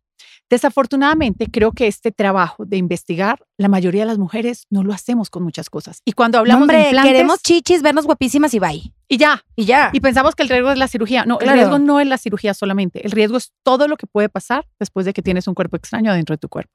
[0.49, 5.31] Desafortunadamente, creo que este trabajo de investigar, la mayoría de las mujeres no lo hacemos
[5.31, 6.01] con muchas cosas.
[6.05, 8.93] Y cuando hablamos de implantes, queremos chichis, vernos guapísimas y bye.
[9.07, 9.43] Y ya.
[9.55, 9.89] Y ya.
[9.91, 11.25] Y pensamos que el riesgo es la cirugía.
[11.25, 13.03] No, el riesgo no es la cirugía solamente.
[13.03, 16.11] El riesgo es todo lo que puede pasar después de que tienes un cuerpo extraño
[16.11, 16.73] adentro de tu cuerpo.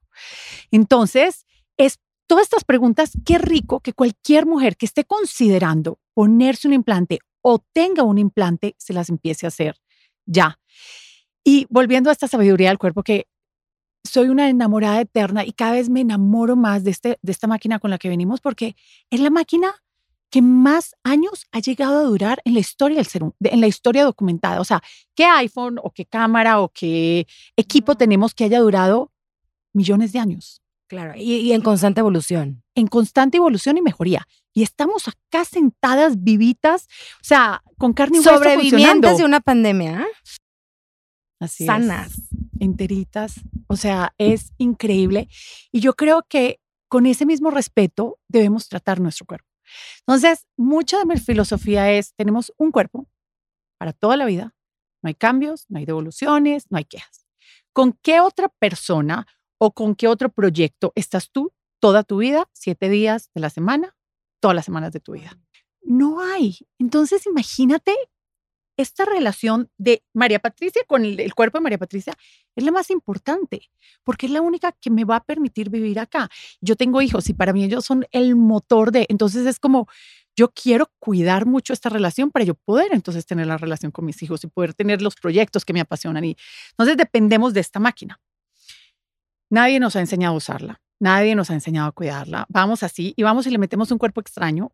[0.72, 6.74] Entonces, es todas estas preguntas, qué rico que cualquier mujer que esté considerando ponerse un
[6.74, 9.76] implante o tenga un implante, se las empiece a hacer
[10.26, 10.58] ya.
[11.44, 13.26] Y volviendo a esta sabiduría del cuerpo, que
[14.04, 17.78] soy una enamorada eterna y cada vez me enamoro más de, este, de esta máquina
[17.78, 18.76] con la que venimos porque
[19.10, 19.74] es la máquina
[20.30, 24.04] que más años ha llegado a durar en la historia del ser en la historia
[24.04, 24.60] documentada.
[24.60, 24.80] O sea,
[25.14, 29.12] ¿qué iPhone o qué cámara o qué equipo tenemos que haya durado
[29.72, 30.62] millones de años?
[30.86, 32.64] Claro, y, en constante evolución.
[32.74, 34.26] En constante evolución y mejoría.
[34.52, 40.04] Y estamos acá sentadas, vivitas, o sea, con carne y hueso Sobrevivientes de una pandemia.
[41.40, 42.12] Así Sanas.
[42.60, 43.40] enteritas.
[43.66, 45.28] O sea, es increíble.
[45.72, 49.48] Y yo creo que con ese mismo respeto debemos tratar nuestro cuerpo.
[50.00, 53.08] Entonces, mucha de mi filosofía es, tenemos un cuerpo
[53.78, 54.54] para toda la vida.
[55.02, 57.26] No hay cambios, no hay devoluciones, no hay quejas.
[57.72, 59.26] ¿Con qué otra persona
[59.58, 63.96] o con qué otro proyecto estás tú toda tu vida, siete días de la semana,
[64.40, 65.38] todas las semanas de tu vida.
[65.82, 66.58] No hay.
[66.78, 67.94] Entonces, imagínate
[68.80, 72.14] esta relación de María Patricia con el, cuerpo de María Patricia
[72.56, 73.70] es la más importante,
[74.04, 76.28] porque es la única que me va a permitir vivir acá.
[76.60, 79.88] Yo tengo hijos y para mí ellos son el motor de, entonces es como,
[80.36, 84.22] yo quiero cuidar mucho esta relación para yo poder entonces tener la relación con mis
[84.22, 86.24] hijos y poder tener los proyectos que me apasionan.
[86.24, 86.36] Y
[86.70, 88.20] entonces dependemos de esta máquina.
[89.50, 92.46] Nadie nos ha enseñado a usarla, nadie nos ha enseñado a cuidarla.
[92.48, 94.72] Vamos así y vamos y le metemos un cuerpo extraño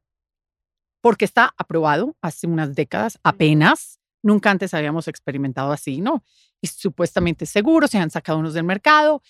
[1.00, 4.00] porque está aprobado hace unas décadas apenas.
[4.22, 6.24] Nunca antes habíamos experimentado así, ¿no?
[6.60, 9.22] Y supuestamente seguro, se han sacado unos del mercado,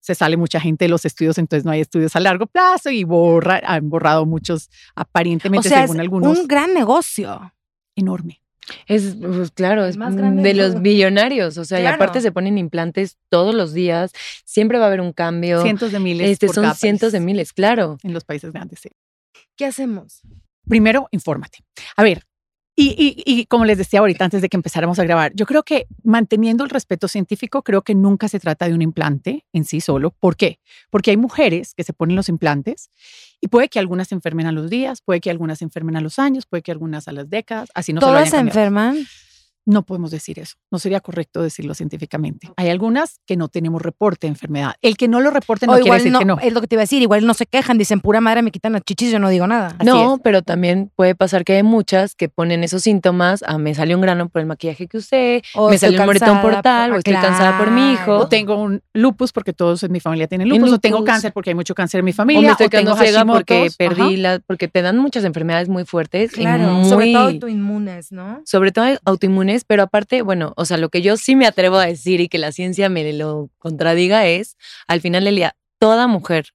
[0.00, 3.04] se sale mucha gente de los estudios, entonces no hay estudios a largo plazo y
[3.04, 6.38] borra, han borrado muchos aparentemente, o sea, según algunos.
[6.38, 7.52] Un gran negocio.
[7.94, 8.40] Enorme.
[8.86, 12.56] Es, pues claro, es más grande de los billonarios, o sea, y aparte se ponen
[12.56, 14.12] implantes todos los días,
[14.44, 15.62] siempre va a haber un cambio.
[15.62, 16.30] Cientos de miles.
[16.30, 17.98] Este, son cientos de miles, claro.
[18.02, 18.90] En los países grandes, sí.
[19.56, 20.22] ¿Qué hacemos?
[20.70, 21.58] Primero, infórmate.
[21.96, 22.24] A ver,
[22.76, 26.64] y, como les decía ahorita, antes de que empezáramos a grabar, yo creo que manteniendo
[26.64, 30.12] el respeto científico, creo que nunca se trata de un implante en sí solo.
[30.12, 30.60] ¿Por qué?
[30.88, 32.90] Porque hay mujeres que se ponen los implantes
[33.40, 36.00] y puede que algunas se enfermen a los días, puede que algunas se enfermen a
[36.00, 38.96] los años, puede que algunas a las décadas, así no ¿Todas se, se enferman?
[39.70, 40.56] No podemos decir eso.
[40.72, 42.50] No sería correcto decirlo científicamente.
[42.56, 44.74] Hay algunas que no tenemos reporte de enfermedad.
[44.82, 46.38] El que no lo reporte no quiere decir que no.
[46.40, 47.00] Es lo que te iba a decir.
[47.02, 49.76] Igual no se quejan, dicen pura madre, me quitan las chichis, yo no digo nada.
[49.84, 53.44] no, pero también puede pasar que hay muchas que ponen esos síntomas.
[53.46, 56.60] A me salió un grano por el maquillaje que usé, me salió un moretón por
[56.62, 58.18] tal, o estoy cansada por mi hijo.
[58.18, 61.50] O tengo un lupus porque todos en mi familia tienen lupus, o tengo cáncer porque
[61.50, 62.40] hay mucho cáncer en mi familia.
[62.40, 66.32] O me estoy quedando ciega porque perdí la, porque te dan muchas enfermedades muy fuertes.
[66.32, 68.42] Claro, sobre todo autoinmunes, ¿no?
[68.44, 71.86] Sobre todo autoinmunes pero aparte, bueno, o sea, lo que yo sí me atrevo a
[71.86, 76.46] decir y que la ciencia me lo contradiga es, al final del día, toda mujer,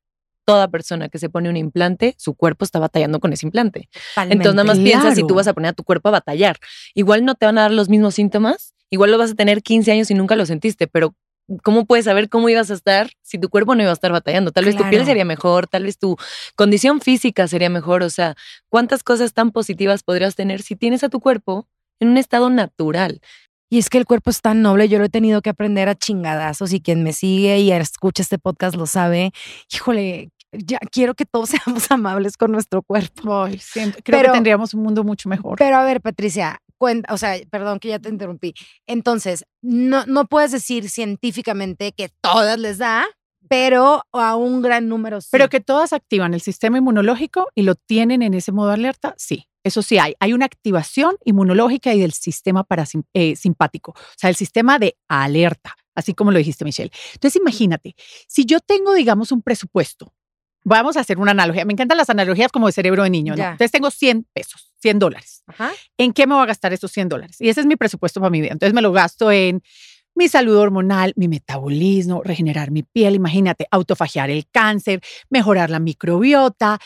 [0.45, 3.89] toda persona que se pone un implante, su cuerpo está batallando con ese implante.
[4.15, 6.57] Entonces nada más piensa si tú vas a poner a tu cuerpo a batallar.
[6.93, 9.91] Igual no te van a dar los mismos síntomas, igual lo vas a tener 15
[9.91, 11.15] años y nunca lo sentiste, pero
[11.63, 14.51] ¿cómo puedes saber cómo ibas a estar si tu cuerpo no iba a estar batallando?
[14.51, 16.17] Tal vez tu piel sería mejor, tal vez tu
[16.55, 18.35] condición física sería mejor, o sea,
[18.69, 21.67] ¿cuántas cosas tan positivas podrías tener si tienes a tu cuerpo
[21.99, 23.21] en un estado natural?
[23.69, 25.95] Y es que el cuerpo es tan noble, yo lo he tenido que aprender a
[25.95, 29.31] chingadazos y quien me sigue y escucha este podcast lo sabe.
[29.73, 33.47] Híjole, ya quiero que todos seamos amables con nuestro cuerpo.
[34.03, 35.57] creo que tendríamos un mundo mucho mejor.
[35.57, 38.53] Pero a ver, Patricia, cuenta, o sea, perdón que ya te interrumpí.
[38.87, 43.05] Entonces, no, no puedes decir científicamente que todas les da,
[43.47, 45.29] pero a un gran número sí.
[45.31, 49.47] Pero que todas activan el sistema inmunológico y lo tienen en ese modo alerta, sí.
[49.65, 50.13] Eso sí hay.
[50.19, 55.75] Hay una activación inmunológica y del sistema parasimpático, eh, o sea, el sistema de alerta,
[55.95, 56.91] así como lo dijiste, Michelle.
[57.13, 57.95] Entonces, imagínate,
[58.27, 60.13] si yo tengo, digamos, un presupuesto
[60.67, 61.63] Vamos a hacer una analogía.
[61.63, 63.35] Me encantan las analogías como de cerebro de niño.
[63.35, 65.43] Entonces tengo 100 pesos, 100 dólares.
[65.95, 67.39] ¿En qué me voy a gastar esos 100 dólares?
[67.39, 68.53] Y ese es mi presupuesto para mi vida.
[68.53, 69.61] Entonces me lo gasto en
[70.15, 76.79] mi salud hormonal, mi metabolismo, regenerar mi piel, imagínate, autofagiar el cáncer, mejorar la microbiota,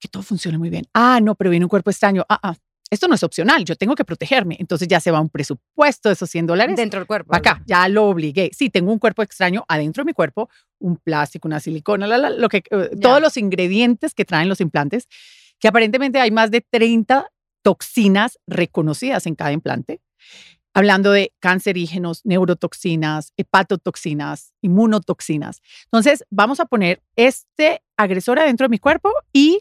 [0.00, 0.86] que todo funcione muy bien.
[0.94, 2.24] Ah, no, pero viene un cuerpo extraño.
[2.28, 2.54] Ah, ah,
[2.90, 4.56] esto no es opcional, yo tengo que protegerme.
[4.58, 6.76] Entonces ya se va un presupuesto de esos 100 dólares.
[6.76, 7.34] Dentro del cuerpo.
[7.34, 8.50] Acá, ya lo obligué.
[8.54, 12.62] Sí, tengo un cuerpo extraño adentro de mi cuerpo, un plástico, una silicona, lo que,
[12.70, 15.06] eh, todos los ingredientes que traen los implantes,
[15.58, 17.30] que aparentemente hay más de 30
[17.62, 20.00] toxinas reconocidas en cada implante.
[20.72, 25.60] Hablando de cancerígenos, neurotoxinas, hepatotoxinas, inmunotoxinas.
[25.84, 29.58] Entonces, vamos a poner este agresor adentro de mi cuerpo y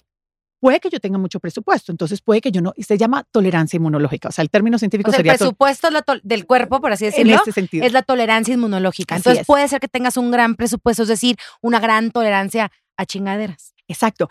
[0.60, 3.78] puede que yo tenga mucho presupuesto, entonces puede que yo no, y se llama tolerancia
[3.78, 5.34] inmunológica, o sea, el término científico o sea, sería...
[5.34, 5.90] El presupuesto
[6.24, 7.86] del cuerpo, por así decirlo, en este sentido.
[7.86, 9.16] es la tolerancia inmunológica.
[9.16, 13.74] entonces puede ser que tengas un gran presupuesto, es decir, una gran tolerancia a chingaderas.
[13.88, 14.30] Exacto.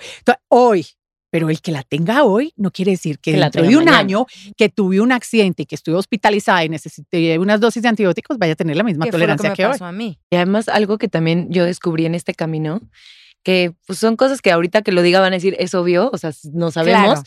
[0.49, 0.87] hoy,
[1.31, 4.69] pero el que la tenga hoy no quiere decir que, dentro de un año que
[4.69, 8.57] tuve un accidente y que estuve hospitalizada y necesité unas dosis de antibióticos, vaya a
[8.57, 9.77] tener la misma tolerancia que, hoy.
[9.81, 10.19] A mí.
[10.31, 12.81] Y además algo que también yo descubrí en este camino
[13.47, 16.19] que pues, son cosas que ahorita que lo diga van a decir, es obvio, o
[16.19, 17.21] sea, no sabemos,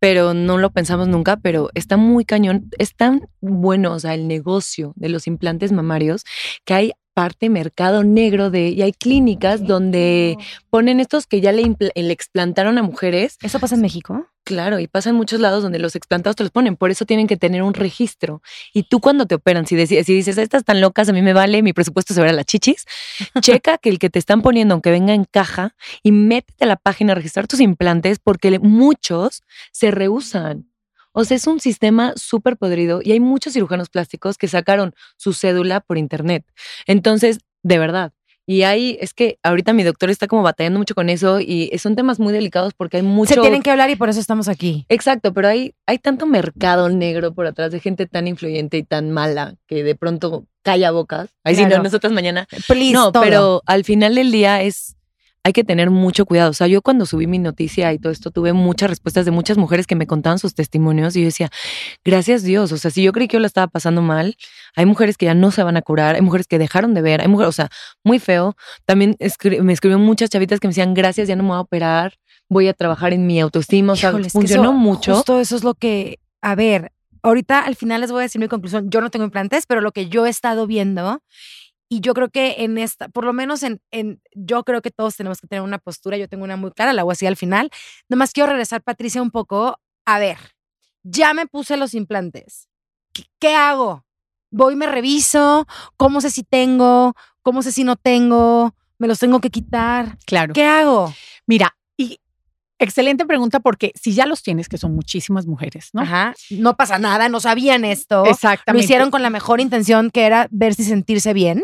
[0.00, 4.26] pero no lo pensamos nunca, pero está muy cañón, es tan bueno, o sea, el
[4.26, 6.24] negocio de los implantes mamarios,
[6.64, 10.36] que hay parte mercado negro de y hay clínicas donde
[10.70, 13.36] ponen estos que ya le, le, explantaron a mujeres.
[13.40, 14.26] ¿Eso pasa en México?
[14.50, 17.28] Claro, y pasa en muchos lados donde los explantados te los ponen, por eso tienen
[17.28, 18.42] que tener un registro.
[18.74, 21.62] Y tú cuando te operan, si, si dices, estas tan locas, a mí me vale,
[21.62, 22.84] mi presupuesto se verá las chichis,
[23.42, 26.74] checa que el que te están poniendo, aunque venga en caja, y métete a la
[26.74, 30.68] página a registrar tus implantes porque muchos se rehusan.
[31.12, 35.32] O sea, es un sistema súper podrido y hay muchos cirujanos plásticos que sacaron su
[35.32, 36.44] cédula por internet.
[36.88, 38.12] Entonces, de verdad,
[38.50, 41.94] y hay, es que ahorita mi doctor está como batallando mucho con eso y son
[41.94, 43.34] temas muy delicados porque hay mucho...
[43.34, 44.86] Se tienen que hablar y por eso estamos aquí.
[44.88, 49.12] Exacto, pero hay, hay tanto mercado negro por atrás de gente tan influyente y tan
[49.12, 51.30] mala que de pronto calla bocas.
[51.44, 52.48] Ahí sí, no, nosotras mañana.
[52.66, 54.96] Please, no, pero al final del día es
[55.42, 56.50] hay que tener mucho cuidado.
[56.50, 59.56] O sea, yo cuando subí mi noticia y todo esto, tuve muchas respuestas de muchas
[59.56, 61.50] mujeres que me contaban sus testimonios y yo decía,
[62.04, 62.72] gracias Dios.
[62.72, 64.36] O sea, si yo creí que yo la estaba pasando mal,
[64.76, 67.20] hay mujeres que ya no se van a curar, hay mujeres que dejaron de ver,
[67.22, 67.68] hay mujeres, o sea,
[68.04, 68.54] muy feo.
[68.84, 72.14] También me escribieron muchas chavitas que me decían, gracias, ya no me voy a operar,
[72.48, 73.94] voy a trabajar en mi autoestima.
[73.94, 75.14] O sea, funcionó mucho.
[75.14, 78.48] Justo eso es lo que, a ver, ahorita al final les voy a decir mi
[78.48, 78.90] conclusión.
[78.90, 81.22] Yo no tengo implantes, pero lo que yo he estado viendo
[81.92, 85.16] y yo creo que en esta, por lo menos en, en, yo creo que todos
[85.16, 87.68] tenemos que tener una postura, yo tengo una muy clara, la hago así al final.
[88.08, 89.76] Nomás quiero regresar, Patricia, un poco.
[90.04, 90.38] A ver,
[91.02, 92.68] ya me puse los implantes.
[93.40, 94.06] ¿Qué, hago?
[94.52, 99.40] Voy, me reviso, cómo sé si tengo, cómo sé si no tengo, me los tengo
[99.40, 100.16] que quitar.
[100.26, 100.54] Claro.
[100.54, 101.12] ¿Qué hago?
[101.44, 102.20] Mira, y
[102.82, 106.00] Excelente pregunta porque si ya los tienes, que son muchísimas mujeres, ¿no?
[106.00, 106.34] Ajá.
[106.48, 108.24] No pasa nada, no sabían esto.
[108.24, 108.72] Exactamente.
[108.72, 111.62] Lo hicieron con la mejor intención que era ver si sentirse bien.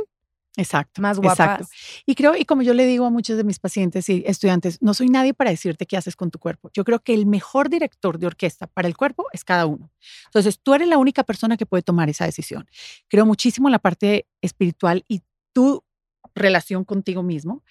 [0.57, 1.03] Exacto.
[1.03, 1.39] Más guapas.
[1.39, 1.67] Exacto.
[2.07, 4.95] Y creo, y como yo le digo a muchos de mis pacientes y estudiantes, no
[4.95, 6.71] soy nadie para decirte qué haces con tu cuerpo.
[6.73, 9.91] Yo creo que el mejor director de orquesta para el cuerpo es cada uno.
[10.27, 12.67] Entonces, tú eres la única persona que puede tomar esa decisión.
[13.09, 15.85] Creo muchísimo en la parte espiritual y tu
[16.35, 17.63] relación contigo mismo.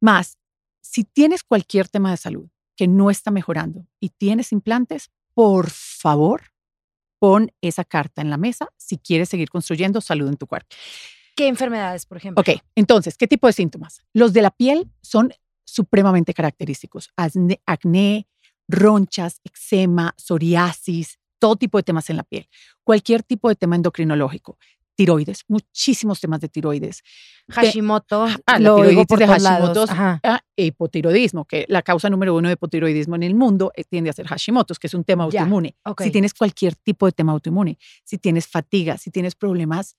[0.00, 0.36] Más,
[0.82, 6.52] si tienes cualquier tema de salud que no está mejorando y tienes implantes, por favor,
[7.18, 10.74] pon esa carta en la mesa si quieres seguir construyendo salud en tu cuerpo.
[11.34, 12.40] ¿Qué enfermedades, por ejemplo?
[12.40, 14.02] Ok, entonces, ¿qué tipo de síntomas?
[14.12, 15.32] Los de la piel son
[15.64, 17.10] supremamente característicos.
[17.66, 18.26] Acné,
[18.68, 22.48] ronchas, eczema, psoriasis, todo tipo de temas en la piel,
[22.84, 24.58] cualquier tipo de tema endocrinológico,
[24.94, 27.02] tiroides, muchísimos temas de tiroides.
[27.48, 32.54] Hashimoto, Ah, lo tiroiditis por de Hashimoto, ah, hipotiroidismo, que la causa número uno de
[32.54, 35.74] hipotiroidismo en el mundo eh, tiende a ser Hashimoto, que es un tema autoinmune.
[35.98, 39.96] Si tienes cualquier tipo de tema autoinmune, si tienes fatiga, si tienes problemas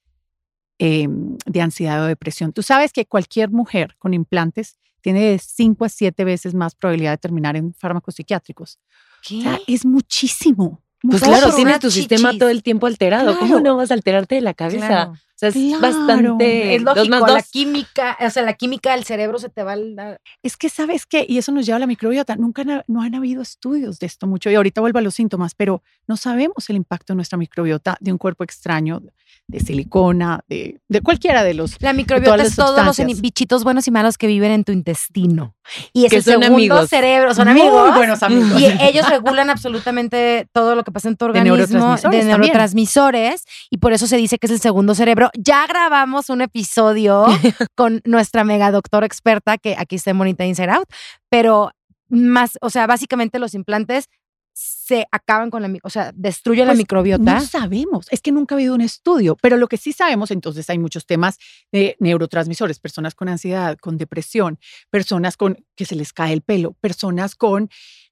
[0.79, 5.85] eh, de ansiedad o depresión, tú sabes que cualquier mujer con implantes tiene de 5
[5.85, 8.79] a 7 veces más probabilidad de terminar en fármacos psiquiátricos.
[9.21, 9.39] ¿Qué?
[9.39, 10.81] O sea, es muchísimo.
[11.01, 13.37] Pues claro, tienes tu sistema todo el tiempo alterado.
[13.37, 14.87] ¿Cómo no vas a alterarte de la cabeza?
[14.87, 15.13] Claro.
[15.51, 15.81] Sea, es Claro.
[15.81, 16.75] bastante.
[16.75, 17.49] Es dos lógico, más la dos.
[17.51, 20.17] química, o sea, la química del cerebro se te va al...
[20.41, 22.35] Es que sabes qué, y eso nos lleva a la microbiota.
[22.35, 24.49] Nunca han- no han habido estudios de esto mucho.
[24.49, 28.11] Y ahorita vuelvo a los síntomas, pero no sabemos el impacto en nuestra microbiota de
[28.11, 29.01] un cuerpo extraño,
[29.47, 31.75] de silicona, de, de cualquiera de los.
[31.81, 35.55] La microbiota es todos los bichitos buenos y malos que viven en tu intestino.
[35.91, 36.89] Y es Que el son segundo amigos.
[36.89, 37.95] cerebro, son Muy amigos.
[37.95, 38.59] buenos amigos.
[38.61, 43.93] Y ellos regulan absolutamente todo lo que pasa en tu organismo, de neurotransmisores, y por
[43.93, 45.29] eso se dice que es el segundo cerebro.
[45.35, 47.25] Ya grabamos un episodio
[47.75, 50.87] con nuestra mega doctora experta, que aquí está en Bonita Inside Out,
[51.29, 51.71] pero
[52.09, 54.09] más, o sea, básicamente los implantes
[54.55, 57.33] se acaban con la, o sea, destruyen la Pues, microbiota.
[57.33, 60.69] No sabemos, es que nunca ha habido un estudio, pero lo que sí sabemos, entonces
[60.69, 61.39] hay muchos temas
[61.71, 64.59] de neurotransmisores, personas con ansiedad, con depresión,
[64.91, 67.69] personas con que se les cae el pelo, personas con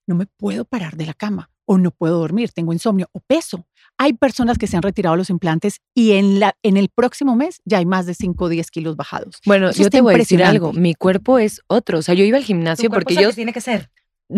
[0.08, 3.68] no me puedo parar de la cama o no puedo dormir, tengo insomnio o peso.
[3.98, 7.62] Hay personas que se han retirado los implantes y en, la, en el próximo mes
[7.66, 9.38] ya hay más de 5 o 10 kilos bajados.
[9.46, 10.74] Bueno, Eso yo te voy a decir algo.
[10.74, 12.00] Mi cuerpo es otro.
[12.00, 13.32] O sea, yo iba al gimnasio porque yo.
[13.32, 13.90] tiene que ser.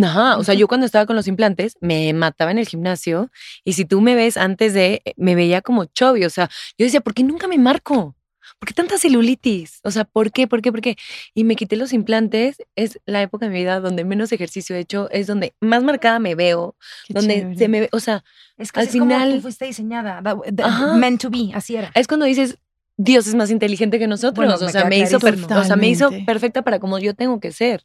[0.02, 3.30] Ajá, o sea, yo cuando estaba con los implantes me mataba en el gimnasio
[3.63, 7.02] y si tú me ves antes de, me veía como chubby, o sea, yo decía,
[7.02, 8.16] ¿por qué nunca me marco?
[8.60, 9.80] ¿Por qué tanta celulitis?
[9.84, 10.48] O sea, ¿por qué?
[10.48, 10.72] ¿Por qué?
[10.72, 10.96] ¿Por qué?
[11.34, 14.80] Y me quité los implantes, es la época de mi vida donde menos ejercicio he
[14.80, 16.76] hecho, es donde más marcada me veo,
[17.08, 17.58] Qué donde chévere.
[17.58, 18.24] se me ve, o sea,
[18.58, 20.22] Es que Al así es como final- tú fuiste diseñada,
[20.63, 20.94] Ajá.
[20.96, 21.92] meant to be, así era.
[21.96, 22.58] es cuando dices,
[22.96, 25.89] Dios es más inteligente que nosotros, Bueno, o me sea, me hizo, o sea, me
[25.89, 27.84] hizo perfecta para como yo tengo que ser.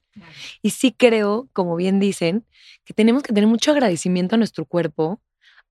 [0.63, 2.45] Y sí creo, como bien dicen,
[2.85, 5.21] que tenemos que tener mucho agradecimiento a nuestro cuerpo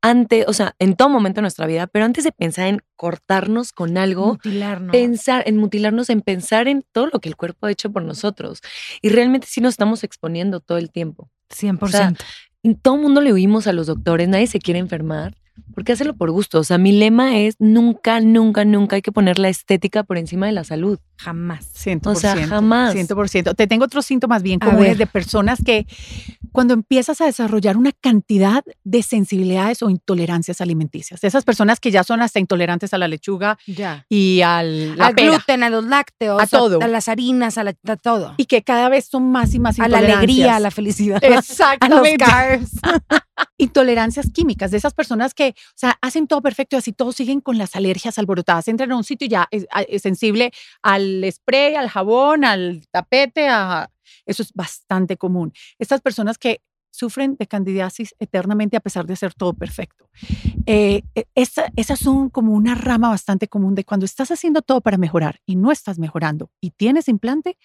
[0.02, 3.72] ante, o sea, en todo momento de nuestra vida, pero antes de pensar en cortarnos
[3.74, 4.92] con algo, Mutilarnos.
[4.92, 8.62] pensar en mutilarnos, en pensar en todo lo que el cuerpo ha hecho por nosotros.
[9.02, 11.30] Y realmente sí nos estamos exponiendo todo el tiempo.
[11.50, 11.78] 100%.
[11.82, 12.14] O sea,
[12.64, 15.36] En todo el mundo le oímos a los doctores, nadie se quiere enfermar.
[15.74, 16.60] Porque hacerlo por gusto.
[16.60, 20.46] O sea, mi lema es nunca, nunca, nunca hay que poner la estética por encima
[20.48, 21.00] de la salud.
[21.18, 21.66] jamás.
[21.74, 22.08] 100%.
[22.12, 22.94] O sea, jamás.
[22.96, 23.56] 100%.
[23.56, 24.98] Te tengo otros síntomas bien A comunes ver.
[24.98, 25.86] de personas que
[26.52, 32.04] cuando empiezas a desarrollar una cantidad de sensibilidades o intolerancias alimenticias, esas personas que ya
[32.04, 34.06] son hasta intolerantes a la lechuga Ya.
[34.10, 36.80] y al, la Al pera, gluten, a los lácteos, A todo.
[36.82, 38.34] a las harinas, a, la- a todo.
[38.38, 40.18] y que cada vez son más y más a la intolerancias.
[40.24, 41.24] alegría, a la felicidad.
[41.24, 42.18] a los Exactamente.
[42.18, 42.72] carbs.
[43.58, 47.42] intolerancias químicas, de esas personas que, o sea, hacen todo perfecto y así todos siguen
[47.42, 48.68] con las alergias alborotadas.
[48.68, 49.68] Entran a un sitio y ya es,
[50.02, 53.48] sensible al spray, al jabón, al tapete,
[54.26, 55.54] eso es bastante común.
[55.80, 60.10] Estas personas que sufren de candidiasis eternamente a pesar de hacer todo perfecto.
[60.66, 64.82] Eh, eh, esa- esas son como una rama bastante común de cuando estás haciendo todo
[64.82, 67.58] para mejorar y no estás mejorando y tienes implante,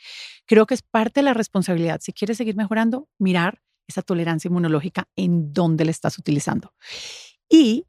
[0.47, 2.01] creo que es parte de la responsabilidad.
[2.03, 6.75] Si quieres seguir mejorando, mirar esa tolerancia inmunológica en dónde la estás utilizando.
[7.49, 7.87] Y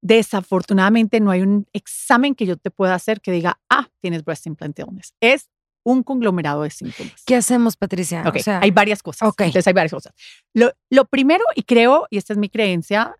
[0.00, 4.46] desafortunadamente no hay un examen que yo te pueda hacer que diga, ah, tienes breast
[4.46, 5.14] implant illness.
[5.20, 5.50] Es
[5.84, 7.22] un conglomerado de síntomas.
[7.24, 8.22] ¿Qué hacemos, Patricia?
[8.26, 9.28] Ok, O sea, hay varias cosas.
[9.28, 9.40] ok.
[9.42, 10.12] Entonces hay varias cosas.
[10.54, 13.16] Lo, lo primero, y creo, y esta es mi creencia,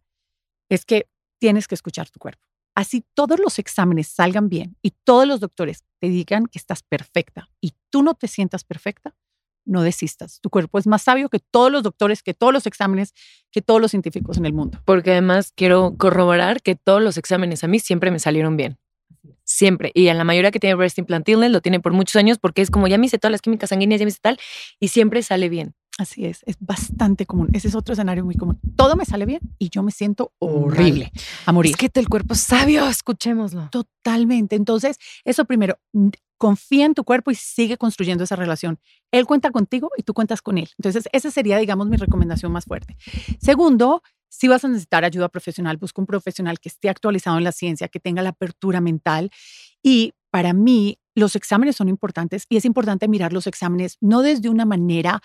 [0.68, 2.42] es que tienes que escuchar tu cuerpo.
[2.74, 7.48] Así todos los exámenes salgan bien y todos los doctores te digan que estás perfecta
[7.60, 9.16] y tú no te sientas perfecta,
[9.68, 10.40] no desistas.
[10.40, 13.14] Tu cuerpo es más sabio que todos los doctores, que todos los exámenes,
[13.52, 14.80] que todos los científicos en el mundo.
[14.84, 18.78] Porque además quiero corroborar que todos los exámenes a mí siempre me salieron bien.
[19.44, 19.92] Siempre.
[19.94, 22.62] Y en la mayoría que tiene breast implant illness lo tiene por muchos años porque
[22.62, 24.38] es como ya me hice todas las químicas sanguíneas, ya me hice tal,
[24.80, 25.74] y siempre sale bien.
[25.98, 27.48] Así es, es bastante común.
[27.52, 28.60] Ese es otro escenario muy común.
[28.76, 31.10] Todo me sale bien y yo me siento horrible
[31.44, 31.72] a morir.
[31.72, 33.68] es que el cuerpo es sabio, escuchémoslo.
[33.70, 34.54] Totalmente.
[34.54, 35.76] Entonces, eso primero,
[36.38, 38.78] confía en tu cuerpo y sigue construyendo esa relación.
[39.10, 40.70] Él cuenta contigo y tú cuentas con él.
[40.78, 42.96] Entonces, esa sería, digamos, mi recomendación más fuerte.
[43.40, 47.50] Segundo, si vas a necesitar ayuda profesional, busca un profesional que esté actualizado en la
[47.50, 49.30] ciencia, que tenga la apertura mental.
[49.82, 54.48] Y para mí, los exámenes son importantes y es importante mirar los exámenes no desde
[54.48, 55.20] una manera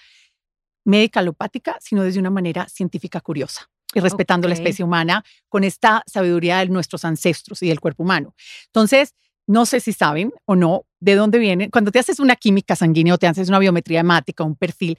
[0.85, 6.03] médica alopática, sino desde una manera científica curiosa y respetando la especie humana con esta
[6.07, 8.33] sabiduría de nuestros ancestros y del cuerpo humano.
[8.65, 9.13] Entonces,
[9.45, 11.69] no sé si saben o no de dónde vienen.
[11.69, 14.97] Cuando te haces una química sanguínea o te haces una biometría hemática, un perfil,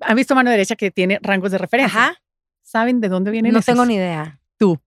[0.00, 2.00] ¿han visto mano derecha que tiene rangos de referencia?
[2.00, 2.22] Ajá.
[2.62, 3.66] ¿Saben de dónde vienen No esos?
[3.74, 4.40] tengo ni idea.
[4.56, 4.78] tú?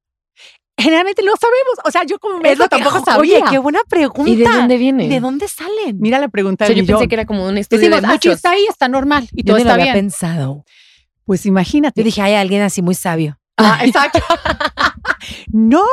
[0.79, 1.75] Generalmente no sabemos.
[1.85, 3.51] O sea, yo como lo que- tampoco Oye, sabía.
[3.51, 4.29] qué buena pregunta.
[4.31, 5.07] ¿Y de dónde viene?
[5.09, 5.97] ¿De dónde salen?
[5.99, 8.07] Mira la pregunta O sea, del yo pensé que era como un estudio Decimos, de
[8.07, 8.35] aquí muchos.
[8.37, 10.05] está ahí, está normal y Yo todo ni lo está había bien.
[10.05, 10.63] pensado.
[11.25, 12.01] Pues imagínate.
[12.01, 13.37] Yo dije, hay alguien así muy sabio.
[13.57, 14.19] Ah, exacto.
[15.51, 15.83] no,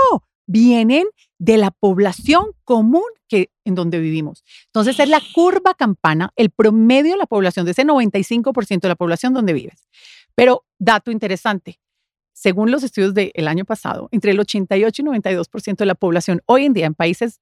[0.47, 1.05] vienen
[1.39, 4.45] de la población común que en donde vivimos.
[4.67, 8.95] Entonces es la curva campana, el promedio de la población, de ese 95% de la
[8.95, 9.87] población donde vives.
[10.35, 11.81] Pero dato interesante,
[12.37, 16.67] según los estudios del año pasado, entre el 88 y 92% de la población hoy
[16.67, 17.41] en día en países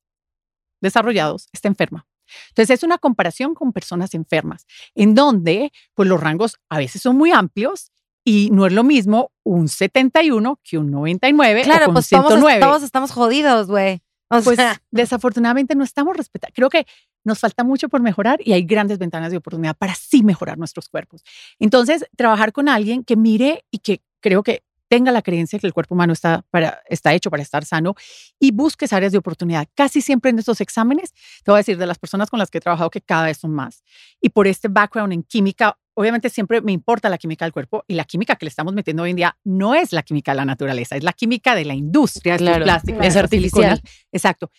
[0.80, 2.07] desarrollados está enferma.
[2.51, 7.16] Entonces es una comparación con personas enfermas, en donde pues los rangos a veces son
[7.16, 7.90] muy amplios
[8.24, 12.26] y no es lo mismo un 71 que un 99 o Claro, con pues todos,
[12.28, 12.61] 109.
[12.61, 14.01] todos estamos jodidos, güey.
[14.30, 16.55] O Pues sea, desafortunadamente no estamos respetando.
[16.55, 16.86] Creo que
[17.24, 20.88] nos falta mucho por mejorar y hay grandes ventanas de oportunidad para sí mejorar nuestros
[20.88, 21.24] cuerpos.
[21.59, 24.62] Entonces, trabajar con alguien que mire y que creo que
[24.95, 27.97] tenga la creencia que el cuerpo humano está, para, está hecho para estar sano
[28.38, 29.66] y busques áreas de oportunidad.
[29.74, 32.59] Casi siempre en estos exámenes, te voy a decir, de las personas con las que
[32.59, 33.82] he trabajado que cada vez son más.
[34.20, 37.95] Y por este background en química, obviamente siempre me importa la química del cuerpo y
[37.95, 40.45] la química que le estamos metiendo hoy en día no es la química de la
[40.45, 43.28] naturaleza, es la química de la industria, Claro, es estas artificial.
[43.28, 43.80] siliconas.
[44.12, 44.53] Exacto.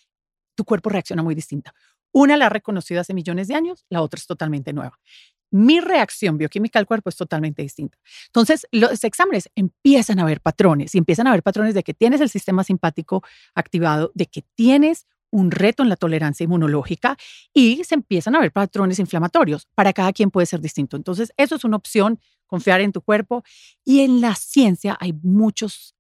[0.54, 1.74] Tu cuerpo reacciona muy distinta.
[2.12, 5.00] Una la ha reconocido hace millones de años, la otra es totalmente nueva.
[5.52, 7.98] Mi reacción bioquímica al cuerpo es totalmente distinta.
[8.28, 12.22] Entonces, los exámenes empiezan a ver patrones y empiezan a ver patrones de que tienes
[12.22, 13.24] el sistema simpático
[13.54, 17.18] activado, de que tienes un reto en la tolerancia inmunológica
[17.54, 19.68] y se empiezan a ver patrones inflamatorios.
[19.76, 20.98] Para cada quien puede ser distinto.
[20.98, 23.44] Entonces, eso es una opción, confiar en tu cuerpo.
[23.84, 25.96] Y en la ciencia hay muchas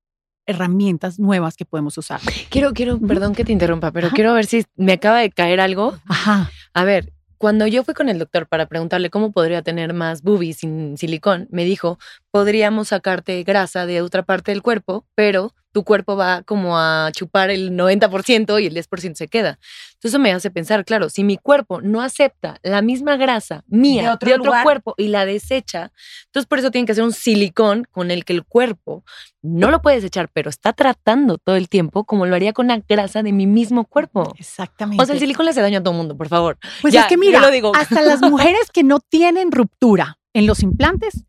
[0.46, 2.22] herramientas nuevas que podemos usar.
[2.50, 4.16] Quiero, quiero, perdón que te interrumpa, pero Ajá.
[4.16, 5.98] quiero ver si me acaba de caer algo.
[6.06, 6.52] Ajá.
[6.74, 10.58] A ver, cuando yo fui con el doctor para preguntarle cómo podría tener más boobies
[10.58, 11.98] sin silicón, me dijo,
[12.36, 17.50] podríamos sacarte grasa de otra parte del cuerpo, pero tu cuerpo va como a chupar
[17.50, 19.58] el 90% y el 10% se queda.
[19.94, 24.18] Entonces eso me hace pensar, claro, si mi cuerpo no acepta la misma grasa mía
[24.20, 25.94] De de otro cuerpo y la desecha,
[26.26, 29.06] entonces por eso tienen que hacer un silicón con el que el cuerpo
[29.42, 32.82] no lo puede desechar, pero está tratando todo el tiempo como lo haría con la
[32.86, 34.34] grasa de mi mismo cuerpo.
[34.38, 35.02] Exactamente.
[35.02, 36.58] O sea, el silicón le hace daño a todo el mundo, por favor.
[36.82, 37.72] Pues Ya, es que mira, lo digo.
[37.74, 41.24] hasta las mujeres que no tienen ruptura en los implantes,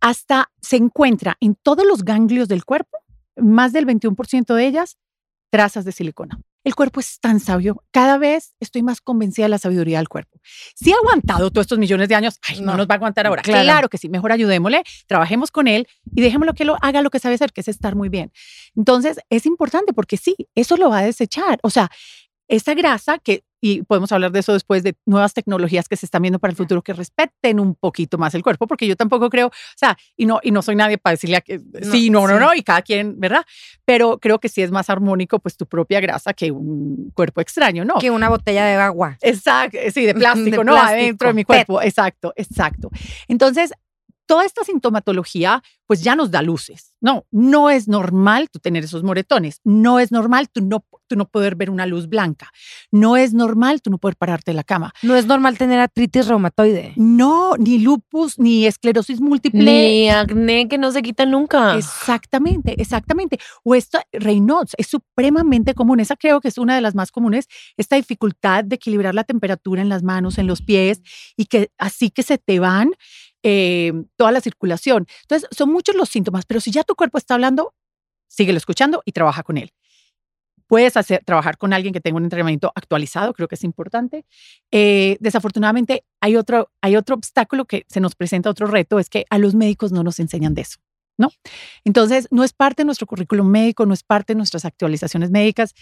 [0.00, 2.98] hasta se encuentra en todos los ganglios del cuerpo,
[3.36, 4.96] más del 21% de ellas,
[5.50, 6.38] trazas de silicona.
[6.64, 7.82] El cuerpo es tan sabio.
[7.90, 10.38] Cada vez estoy más convencida de la sabiduría del cuerpo.
[10.76, 12.76] Si ha aguantado todos estos millones de años, ay, no, No.
[12.78, 13.42] nos va a aguantar ahora.
[13.42, 13.64] Claro.
[13.64, 13.88] Claro.
[13.88, 17.34] que sí, mejor ayudémosle, trabajemos con él y dejémoslo que lo haga lo que sabe
[17.34, 18.30] hacer, que es estar muy bien.
[18.76, 21.58] Entonces, es importante porque sí, eso lo va a desechar.
[21.64, 21.90] O sea,
[22.46, 26.20] esa grasa que, y podemos hablar de eso después, de nuevas tecnologías que se están
[26.20, 29.46] viendo para el futuro que respeten un poquito más el cuerpo, porque yo tampoco creo,
[29.46, 32.34] o sea, y no, y no soy nadie para decirle a que sí, no, no,
[32.34, 32.40] sí.
[32.40, 33.44] no, y cada quien, ¿verdad?
[33.84, 37.84] Pero creo que sí es más armónico, pues tu propia grasa que un cuerpo extraño,
[37.84, 37.98] ¿no?
[38.00, 39.16] que una botella de agua.
[39.22, 40.72] Exacto, sí, de plástico, De ¿no?
[40.72, 41.66] plástico, Adentro de mi PET.
[41.66, 42.90] cuerpo, exacto, exacto.
[43.28, 43.72] Entonces,
[44.26, 46.94] toda esta sintomatología, pues ya nos da luces.
[47.00, 49.60] No, no es normal tú tener esos moretones.
[49.64, 52.50] No es normal tú no, tú no poder ver una luz blanca.
[52.90, 54.94] No es normal tú no poder pararte de la cama.
[55.02, 56.94] No es normal tener artritis reumatoide.
[56.96, 59.64] No, ni lupus, ni esclerosis múltiple.
[59.64, 61.76] Ni acné que no se quita nunca.
[61.76, 63.38] Exactamente, exactamente.
[63.64, 66.00] O esto, Raynaud's, es supremamente común.
[66.00, 69.82] Esa creo que es una de las más comunes, esta dificultad de equilibrar la temperatura
[69.82, 71.02] en las manos, en los pies,
[71.36, 72.92] y que así que se te van
[73.42, 75.06] eh, toda la circulación.
[75.22, 77.74] Entonces, son muchos los síntomas, pero si ya tu cuerpo está hablando,
[78.28, 79.72] síguelo escuchando y trabaja con él.
[80.66, 84.24] Puedes hacer, trabajar con alguien que tenga un entrenamiento actualizado, creo que es importante.
[84.70, 89.26] Eh, desafortunadamente, hay otro, hay otro obstáculo que se nos presenta, otro reto, es que
[89.28, 90.78] a los médicos no nos enseñan de eso.
[91.18, 91.30] ¿no?
[91.84, 95.74] Entonces, no es parte de nuestro currículum médico, no es parte de nuestras actualizaciones médicas,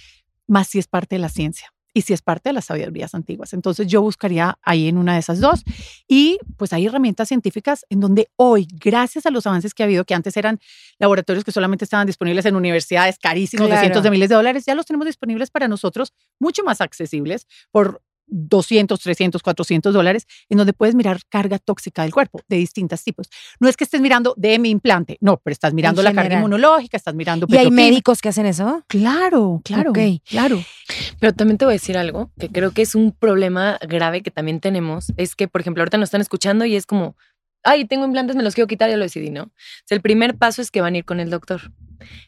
[0.48, 3.52] más si es parte de la ciencia y si es parte de las sabidurías antiguas.
[3.52, 5.62] Entonces, yo buscaría ahí en una de esas dos.
[6.08, 10.04] Y pues hay herramientas científicas en donde hoy, gracias a los avances que ha habido,
[10.04, 10.60] que antes eran
[10.98, 14.74] laboratorios que solamente estaban disponibles en universidades carísimos de cientos de miles de dólares, ya
[14.74, 20.72] los tenemos disponibles para nosotros, mucho más accesibles por 200, 300, 400 dólares, en donde
[20.72, 23.28] puedes mirar carga tóxica del cuerpo de distintos tipos.
[23.58, 26.96] No es que estés mirando de mi implante, no, pero estás mirando la carga inmunológica,
[26.96, 28.84] estás mirando ¿Y hay médicos que hacen eso?
[28.88, 29.98] Claro, claro, Ok.
[30.24, 30.62] claro.
[31.18, 34.30] Pero también te voy a decir algo que creo que es un problema grave que
[34.30, 35.12] también tenemos.
[35.16, 37.16] Es que, por ejemplo, ahorita nos están escuchando y es como,
[37.62, 39.44] ay, tengo implantes, me los quiero quitar, ya lo decidí, ¿no?
[39.44, 39.50] O
[39.84, 41.72] sea, el primer paso es que van a ir con el doctor.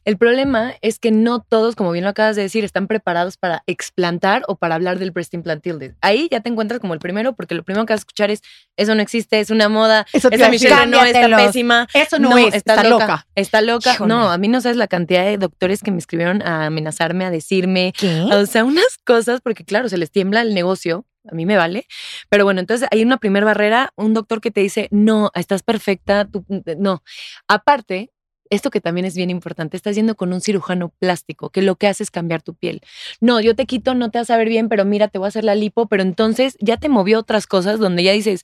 [0.04, 3.62] El problema es que no todos, como bien lo acabas de decir, están preparados para
[3.66, 5.94] explantar o para hablar del breast implant tilde.
[6.00, 8.42] Ahí ya te encuentras como el primero, porque lo primero que vas a escuchar es,
[8.76, 11.88] eso no existe, es una moda, Eso esa Michelle no está pésima.
[11.94, 13.26] Eso no, es, está, loca.
[13.34, 13.94] Está loca.
[13.94, 14.08] Híjole.
[14.08, 17.30] No, a mí no sabes la cantidad de doctores que me escribieron a amenazarme, a
[17.30, 18.22] decirme, ¿Qué?
[18.32, 21.86] o sea, unas cosas, porque claro, se les tiembla el negocio, a mí me vale.
[22.28, 26.26] Pero bueno, entonces hay una primera barrera, un doctor que te dice, no, estás perfecta,
[26.26, 26.44] tú,
[26.78, 27.02] no.
[27.48, 28.11] Aparte,
[28.52, 31.86] esto que también es bien importante, estás yendo con un cirujano plástico, que lo que
[31.88, 32.82] hace es cambiar tu piel.
[33.20, 35.28] No, yo te quito, no te vas a ver bien, pero mira, te voy a
[35.28, 38.42] hacer la lipo, pero entonces ya te movió otras cosas donde ya dices,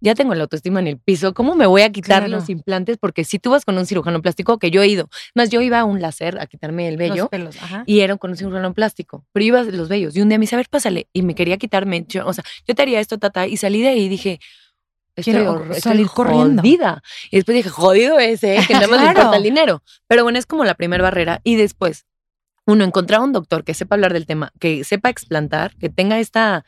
[0.00, 2.28] ya tengo la autoestima en el piso, ¿cómo me voy a quitar Claro.
[2.28, 2.98] los implantes?
[2.98, 5.78] Porque si tú vas con un cirujano plástico, que yo he ido, más yo iba
[5.78, 7.84] a un láser a quitarme el vello Los pelos, ajá.
[7.86, 10.16] y era con un cirujano plástico, pero iba los vellos.
[10.16, 11.06] Y un día me dice, a ver, pásale.
[11.12, 13.88] Y me quería quitarme, yo- o sea, yo te haría esto, tata, y salí de
[13.88, 14.40] ahí y dije,
[15.16, 16.62] estoy, Quiero estoy salir corriendo.
[16.62, 17.02] jodida.
[17.30, 18.64] Y después dije, jodido ese, ¿eh?
[18.66, 19.82] que nada más le importa el dinero.
[20.06, 21.40] Pero bueno, es como la primera barrera.
[21.44, 22.06] Y después,
[22.66, 26.64] uno, encontrar un doctor que sepa hablar del tema, que sepa explantar, que tenga esta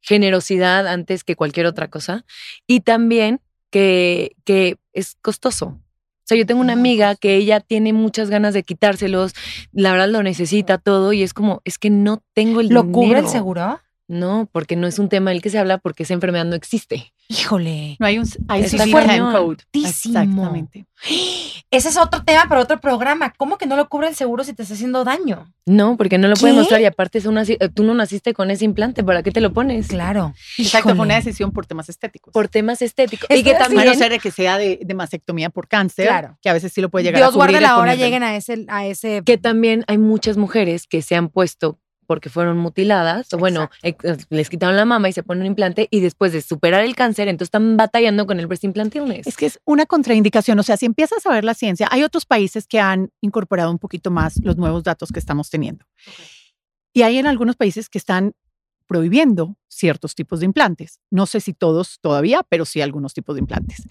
[0.00, 2.24] generosidad antes que cualquier otra cosa.
[2.66, 5.66] Y también que, que es costoso.
[5.66, 9.32] O sea, yo tengo una amiga que ella tiene muchas ganas de quitárselos,
[9.72, 12.92] la verdad lo necesita todo y es como, es que no tengo el ¿Lo dinero.
[12.92, 13.80] cubre el seguro?
[14.12, 17.12] No, porque no es un tema del que se habla porque esa enfermedad no existe.
[17.28, 17.96] Híjole.
[18.00, 19.32] No hay un Está ICD-10 cañón.
[19.32, 19.58] code.
[19.72, 20.84] Exactamente.
[21.70, 23.32] Ese es otro tema para otro programa.
[23.36, 25.52] ¿Cómo que no lo cubre el seguro si te está haciendo daño?
[25.64, 26.58] No, porque no lo puede ¿Qué?
[26.58, 29.52] mostrar y aparte es una, tú no naciste con ese implante, ¿para qué te lo
[29.52, 29.86] pones?
[29.86, 30.34] Claro.
[30.58, 32.32] Exacto, fue una decisión por temas estéticos.
[32.32, 33.26] Por temas estéticos.
[33.30, 36.06] Es y que a también menos ser de que sea de, de mastectomía por cáncer,
[36.08, 36.36] Claro.
[36.42, 37.52] que a veces sí lo puede llegar a Dios cubrir.
[37.52, 41.14] guarde la hora lleguen a ese, a ese que también hay muchas mujeres que se
[41.14, 41.78] han puesto
[42.10, 43.94] porque fueron mutiladas, o bueno, eh,
[44.30, 47.28] les quitaron la mama y se ponen un implante y después de superar el cáncer,
[47.28, 49.28] entonces están batallando con el breast implant illness.
[49.28, 50.58] Es que es una contraindicación.
[50.58, 53.78] O sea, si empiezas a ver la ciencia, hay otros países que han incorporado un
[53.78, 55.84] poquito más los nuevos datos que estamos teniendo.
[56.92, 58.32] Y hay en algunos países que están
[58.88, 60.98] prohibiendo ciertos tipos de implantes.
[61.12, 63.84] No sé si todos todavía, pero sí algunos tipos de implantes.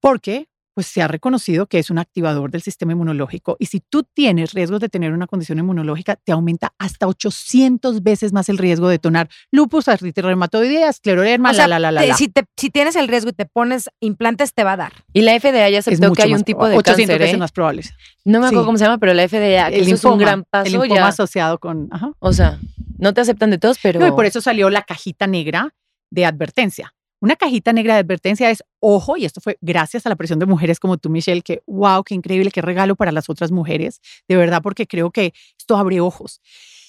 [0.00, 4.04] Porque pues se ha reconocido que es un activador del sistema inmunológico y si tú
[4.04, 8.88] tienes riesgos de tener una condición inmunológica, te aumenta hasta 800 veces más el riesgo
[8.88, 12.14] de tonar lupus, artritis reumatoidea, escleroderma, O sea, la, la, la, la.
[12.16, 14.92] Si, te- si tienes el riesgo y te pones implantes, te va a dar.
[15.12, 17.18] y la FDA ya aceptó que hay un tipo de 800 cáncer.
[17.20, 17.38] veces ¿eh?
[17.38, 17.82] más probable.
[18.24, 18.66] No me acuerdo Sí.
[18.66, 21.06] cómo se llama, pero la FDA, que eso es un gran el paso linfoma ya.
[21.08, 21.88] asociado con...
[21.90, 22.12] Ajá.
[22.18, 22.58] O sea,
[22.98, 24.00] no te aceptan de todos, pero.
[24.00, 25.74] No, y por eso salió la cajita negra
[26.10, 26.94] de advertencia.
[27.22, 30.46] Una cajita negra de advertencia es, ojo, y esto fue gracias a la presión de
[30.46, 34.34] mujeres como tú, Michelle, que, wow, qué increíble, qué regalo para las otras mujeres, de
[34.34, 36.40] verdad, porque creo que esto abre ojos.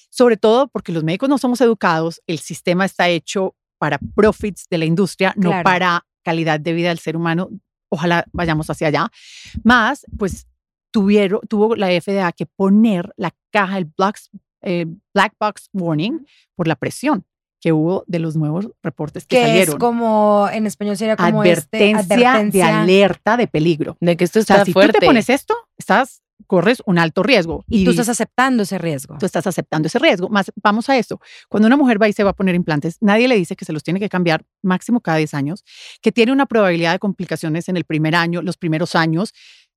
[0.09, 4.79] Sobre todo porque los médicos no somos educados, el sistema está hecho para profits de
[4.79, 7.51] la industria, no para calidad de vida del ser humano.
[7.89, 9.11] Ojalá vayamos hacia allá.
[9.63, 10.47] Más, pues,
[10.89, 14.19] tuvieron, tuvo la FDA que poner la caja, el black,
[14.63, 16.25] eh, black box warning,
[16.55, 17.23] por la presión
[17.63, 22.01] que hubo de los nuevos reportes que, Que es como, en español sería como advertencia,
[22.01, 22.81] este, de advertencia.
[22.81, 23.95] alerta de peligro.
[24.01, 24.91] De que esto O está sea, si fuerte.
[24.91, 27.63] tú te pones esto, estás, corres un alto riesgo.
[27.69, 29.17] Y tú estás aceptando ese riesgo.
[29.17, 30.27] tú estás aceptando ese riesgo.
[30.27, 31.21] Más, vamos a eso.
[31.47, 33.71] Cuando una mujer va y se va a poner implantes, nadie le dice que se
[33.71, 35.63] los tiene que cambiar máximo cada 10 años,
[36.01, 39.31] que tiene una probabilidad de complicaciones en el primer año, los primeros años,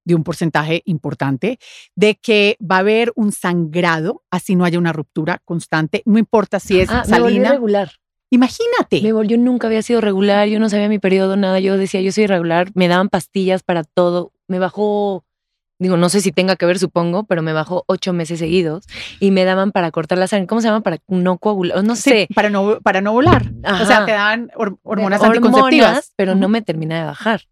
[0.07, 1.59] de un porcentaje importante,
[1.95, 6.59] de que va a haber un sangrado, así no haya una ruptura constante, no importa
[6.61, 7.49] si es Ah, salina.
[7.49, 7.91] irregular.
[8.31, 9.03] Imagínate.
[9.03, 11.61] Me volvió, nunca había sido regular, yo no sabía mi periodo, nada.
[11.61, 14.33] Yo decía, yo soy irregular, me daban pastillas para todo.
[14.49, 15.25] Me bajó,
[15.79, 18.85] digo, no sé si tenga que ver, supongo, pero me bajó ocho meses seguidos
[19.21, 20.47] y me daban para cortar la sangre.
[20.49, 20.83] ¿Cómo se llama?
[20.83, 22.29] Para no coagular, no Sí, sé.
[22.35, 23.47] para no, para no volar.
[23.81, 26.13] O sea, te hor- hormonas Hormonas, anticonceptivas.
[26.17, 27.43] pero no me termina de bajar.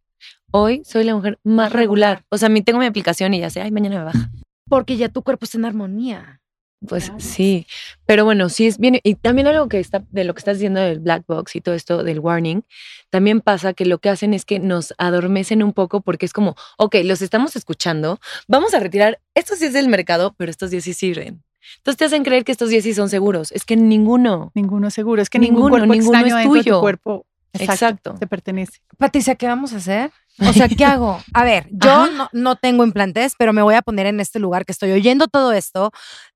[0.57, 2.25] Hoy soy la mujer más regular.
[2.29, 4.31] O sea, tengo mi aplicación y ya sé, ay, mañana me baja.
[4.69, 6.41] Porque ya tu cuerpo está en armonía.
[6.87, 7.19] Pues Claro.
[7.19, 7.67] sí,
[8.07, 9.01] pero bueno, sí es bien.
[9.03, 11.75] Y también algo que está, de lo que estás diciendo del black box y todo
[11.75, 12.63] esto del warning,
[13.11, 16.55] también pasa que lo que hacen es que nos adormecen un poco porque es como,
[16.79, 20.93] ok, los estamos escuchando, vamos a retirar, estos 10 del mercado, pero estos 10 sí
[20.93, 21.43] sirven.
[21.79, 23.51] Entonces te hacen creer que estos 10 sí son seguros.
[23.51, 24.53] Es que ninguno.
[24.55, 25.21] Ninguno seguro.
[25.21, 26.75] Es que ningún Ninguno, cuerpo ninguno extraño es de tuyo.
[26.77, 27.27] tu cuerpo.
[27.55, 28.15] Exacto, Exacto.
[28.19, 28.81] Te pertenece.
[28.99, 30.11] Patricia, ¿qué vamos a hacer?
[30.41, 31.19] O sea, ¿qué hago?
[31.33, 34.65] A ver, yo no, no tengo implantes, pero me voy a poner en este lugar
[34.67, 35.91] que estoy oyendo todo esto.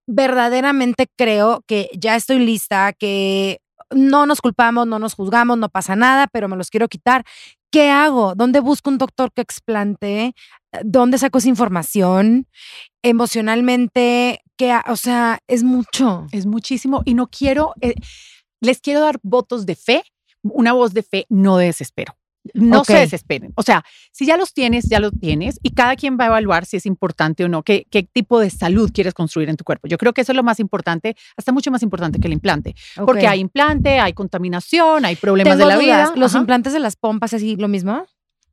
[0.06, 3.60] Verdaderamente creo que ya estoy lista, que
[3.90, 7.24] no nos culpamos, no nos juzgamos, no pasa nada, pero me los quiero quitar.
[7.70, 8.34] ¿Qué hago?
[8.34, 10.34] ¿Dónde busco un doctor que explante?
[10.84, 12.46] ¿Dónde saco esa información?
[13.02, 16.26] Emocionalmente, ¿qué ha- o sea, es mucho.
[16.32, 17.02] Es muchísimo.
[17.04, 17.94] Y no quiero, eh,
[18.60, 20.02] les quiero dar votos de fe,
[20.42, 22.16] una voz de fe, no de desespero.
[22.54, 23.52] No se desesperen.
[23.56, 26.64] O sea, si ya los tienes, ya los tienes y cada quien va a evaluar
[26.64, 29.88] si es importante o no, qué, qué tipo de salud quieres construir en tu cuerpo.
[29.88, 32.74] Yo creo que eso es lo más importante, hasta mucho más importante que el implante,
[33.04, 36.20] porque hay implante, hay contaminación, hay problemas Tengo de la dudas, vida.
[36.20, 36.40] ¿Los Ajá.
[36.40, 38.06] implantes de las pompas así lo mismo?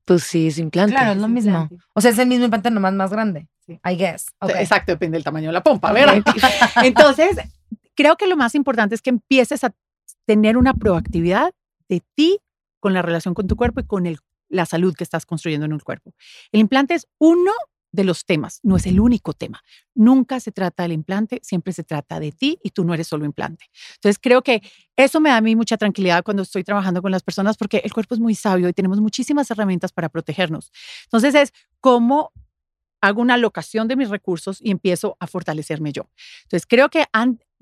[0.04, 0.94] Pues sí, es implante.
[0.94, 1.62] Claro, es lo mismo.
[1.62, 1.86] implante.
[1.94, 3.48] O sea, es el mismo implante nomás más grande.
[3.66, 3.80] Sí.
[3.84, 4.28] I guess.
[4.60, 6.22] Exacto, depende del tamaño de la pompa, ¿verdad?
[6.84, 7.38] Entonces,
[7.96, 9.74] creo que lo más importante es que empieces a
[10.26, 11.54] tener una proactividad
[11.90, 12.40] de ti
[12.80, 14.20] con la relación con tu cuerpo y con el-
[14.50, 16.14] la salud que estás construyendo en el cuerpo.
[16.52, 17.52] El implante es uno
[17.92, 19.62] de los temas, no es el único tema.
[19.96, 23.24] Nunca se trata del implante, siempre se trata de ti y tú no eres solo
[23.26, 23.66] implante.
[23.96, 24.62] Entonces, creo que
[24.98, 27.94] eso me da a mí mucha tranquilidad cuando estoy trabajando con las personas porque el
[27.94, 30.72] cuerpo es muy sabio y tenemos muchísimas herramientas para protegernos.
[31.06, 32.32] Entonces, es cómo
[33.02, 36.10] hago una alocación de mis recursos y empiezo a fortalecerme yo.
[36.44, 37.06] Entonces, creo que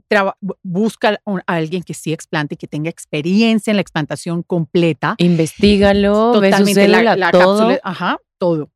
[0.07, 5.15] traba- busca a alguien que sí explante, que tenga experiencia en la explantación completa.
[5.17, 7.57] Investígalo, ve su Totalmente la, todo.
[7.57, 8.71] cápsula, ajá, todo.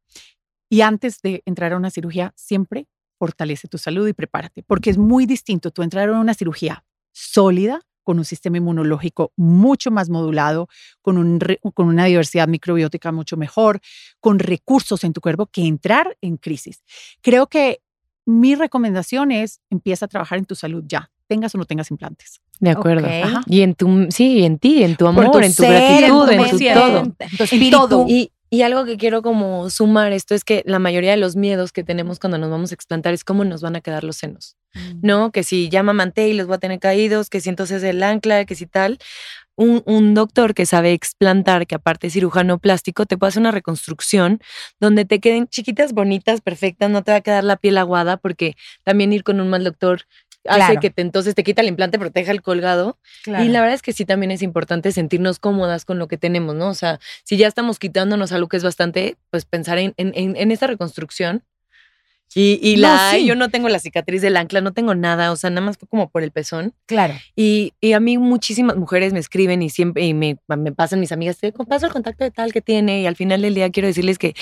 [0.69, 2.87] Y antes de entrar a una cirugía, siempre
[3.19, 7.81] fortalece tu salud y prepárate, porque es muy distinto tú entrar a una cirugía sólida,
[8.03, 10.69] con un sistema inmunológico mucho más modulado,
[11.01, 11.39] con, un
[11.73, 13.81] con una diversidad microbiótica mucho mejor,
[14.21, 16.83] con recursos en tu cuerpo, que entrar en crisis.
[17.21, 17.81] Creo que
[18.25, 22.41] mi recomendación es empieza a trabajar en tu salud ya, tengas o no tengas implantes.
[22.59, 23.07] De acuerdo.
[23.45, 26.39] Y en tu, sí, en ti, en tu amor, tu en tu ser, gratitud, en
[26.39, 26.97] en tu mente, todo.
[26.97, 27.77] En tu espíritu.
[27.77, 28.05] todo.
[28.07, 31.71] Y, y algo que quiero como sumar esto es que la mayoría de los miedos
[31.71, 34.55] que tenemos cuando nos vamos a explantar es cómo nos van a quedar los senos.
[35.01, 35.31] ¿No?
[35.31, 38.45] Que si ya mamanté y los voy a tener caídos, que si entonces el ancla,
[38.45, 38.99] que si tal.
[39.59, 43.49] Un, un doctor que sabe explantar, que aparte es cirujano plástico, te puede hacer una
[43.49, 44.39] reconstrucción
[44.79, 48.55] donde te queden chiquitas, bonitas, perfectas, no te va a quedar la piel aguada, porque
[48.83, 50.03] también ir con un mal doctor
[50.47, 50.79] hace Claro.
[50.81, 52.97] que te, entonces te quita el implante, pero te deja el colgado.
[53.23, 53.43] Claro.
[53.43, 56.55] Y la verdad es que sí también es importante sentirnos cómodas con lo que tenemos,
[56.55, 56.69] ¿no?
[56.69, 60.35] O sea, si ya estamos quitándonos algo que es bastante, pues pensar en, en, en-
[60.37, 61.43] en esta reconstrucción.
[62.35, 63.25] Y, y No, la, sí.
[63.25, 65.87] yo no tengo la cicatriz del ancla, no tengo nada, o sea, nada más fue
[65.87, 66.73] como por el pezón.
[66.85, 67.15] Claro.
[67.35, 71.11] Y, y a mí muchísimas mujeres me escriben y siempre y me, me pasan mis
[71.11, 73.87] amigas, te paso el contacto de tal que tiene y al final del día quiero
[73.87, 74.35] decirles que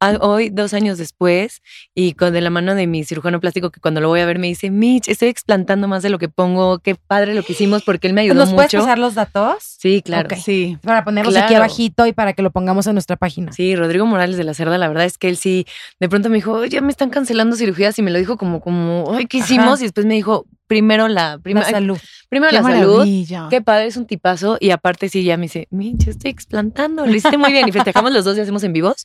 [0.00, 1.62] a- hoy, dos años después,
[1.94, 4.38] y con de la mano de mi cirujano plástico que cuando lo voy a ver
[4.38, 7.82] me dice, Mitch, estoy explantando más de lo que pongo, qué padre lo que hicimos
[7.82, 8.82] porque él me ayudó ¿Nos puedes mucho.
[8.84, 9.56] pasar los datos?
[9.78, 10.28] Sí, claro.
[10.42, 10.78] Sí.
[10.82, 13.52] Para ponerlos aquí abajito y para que lo pongamos en nuestra página.
[13.52, 15.66] Sí, Rodrigo Morales de la Cerda, la verdad es que él sí,
[16.00, 18.60] de pronto me dijo, "Oye, ya me están cancelando cirugías y me lo dijo como,
[18.60, 19.52] como, ay, ¿qué Ajá.
[19.54, 19.80] himos?
[19.80, 21.98] Y después me dijo, primero la, La prima- salud.
[22.28, 23.06] primero Qué la salud.
[23.50, 24.56] Qué padre, es un tipazo.
[24.60, 27.04] Y aparte, sí, ya me dice, Mitch, estoy explantando.
[27.04, 27.68] Lo hiciste muy bien.
[27.68, 29.04] Y festejamos los dos y hacemos en vivos.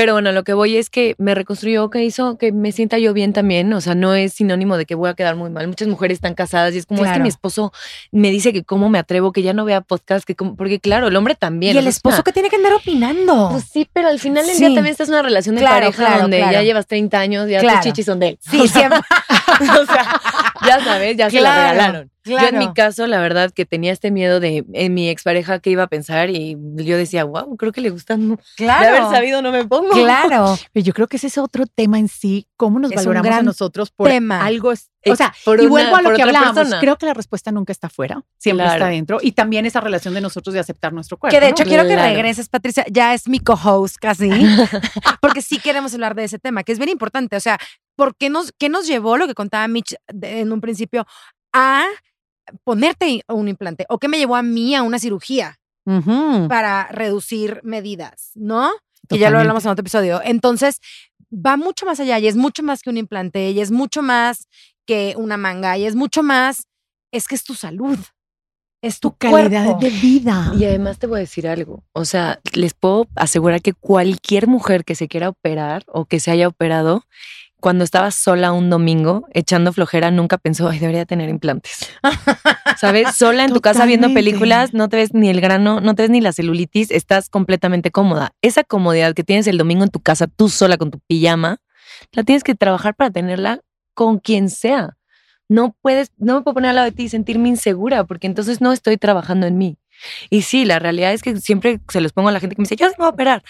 [0.00, 3.12] Pero bueno, lo que voy es que me reconstruyó, que hizo que me sienta yo
[3.12, 3.70] bien también.
[3.74, 5.68] O sea, no es sinónimo de que voy a quedar muy mal.
[5.68, 7.22] Muchas mujeres están casadas y es como, es que Claro.
[7.22, 7.70] mi esposo
[8.10, 11.08] me dice que cómo me atrevo, que ya no vea podcast, que cómo- porque claro,
[11.08, 11.74] el hombre también.
[11.74, 13.48] y el esposo una- que tiene que andar opinando.
[13.52, 14.60] Pues sí, pero al final del Sí.
[14.64, 16.52] día también estás en una relación de Claro, pareja claro, donde claro.
[16.54, 17.80] ya llevas 30 años, ya Claro.
[17.80, 18.38] tus chichis son de él.
[18.40, 19.00] sí, siempre.
[19.82, 20.18] o sea,
[20.66, 22.10] ya sabes, ya se la Claro, regalaron.
[22.24, 25.70] Yo en mi caso, la verdad, que tenía este miedo de en mi expareja qué
[25.70, 28.28] iba a pensar y yo decía, wow, creo que le gustan.
[28.30, 28.88] De Claro.
[29.04, 29.90] haber sabido no me pongo.
[29.92, 30.56] Claro.
[30.72, 33.42] Pero yo creo que ese es otro tema en sí, cómo nos Es valoramos a
[33.42, 34.44] nosotros por tema.
[34.44, 34.72] algo.
[35.06, 36.54] O sea, por y una- vuelvo a lo que hablábamos.
[36.54, 36.80] persona.
[36.80, 38.78] Creo que la respuesta nunca está afuera, siempre Claro.
[38.84, 39.18] está dentro.
[39.22, 41.34] Y también esa relación de nosotros de aceptar nuestro cuerpo.
[41.34, 41.52] Que de ¿no?
[41.56, 42.84] hecho quiero que regreses, Patricia.
[42.90, 44.28] Ya es mi co-host casi.
[45.22, 47.36] porque sí queremos hablar de ese tema, que es bien importante.
[47.36, 47.58] O sea,
[47.96, 51.06] ¿por qué nos, qué nos llevó lo que contaba Mitch de- en un principio
[51.52, 51.84] a
[52.64, 53.86] ponerte un implante?
[53.88, 55.58] ¿O qué me llevó a mí a una cirugía
[56.48, 58.30] para reducir medidas?
[58.34, 58.70] ¿No?
[59.08, 60.20] Que ya lo hablamos en otro episodio.
[60.24, 60.80] Entonces,
[61.32, 64.46] va mucho más allá y es mucho más que un implante y es mucho más
[64.90, 66.66] que una manga y es mucho más,
[67.12, 67.96] es que es tu salud,
[68.82, 69.80] es tu, tu calidad cuerpo.
[69.82, 70.52] de vida.
[70.58, 71.84] Y además te voy a decir algo.
[71.92, 76.32] O sea, les puedo asegurar que cualquier mujer que se quiera operar o que se
[76.32, 77.04] haya operado,
[77.60, 81.88] cuando estaba sola un domingo echando flojera, nunca pensó, ay, debería tener implantes.
[82.76, 83.14] ¿Sabes?
[83.14, 86.10] Sola en tu casa viendo películas, no te ves ni el grano, no te ves
[86.10, 88.32] ni la celulitis, estás completamente cómoda.
[88.42, 91.58] Esa comodidad que tienes el domingo en tu casa, tú sola con tu pijama,
[92.10, 93.60] la tienes que trabajar para tenerla
[93.94, 94.96] con quien sea.
[95.48, 98.60] No puedes, no me puedo poner al lado de ti y sentirme insegura, porque entonces
[98.60, 99.78] no estoy trabajando en mí.
[100.30, 102.64] Y sí, la realidad es que siempre se los pongo a la gente que me
[102.64, 103.42] dice, yo sí me voy a operar.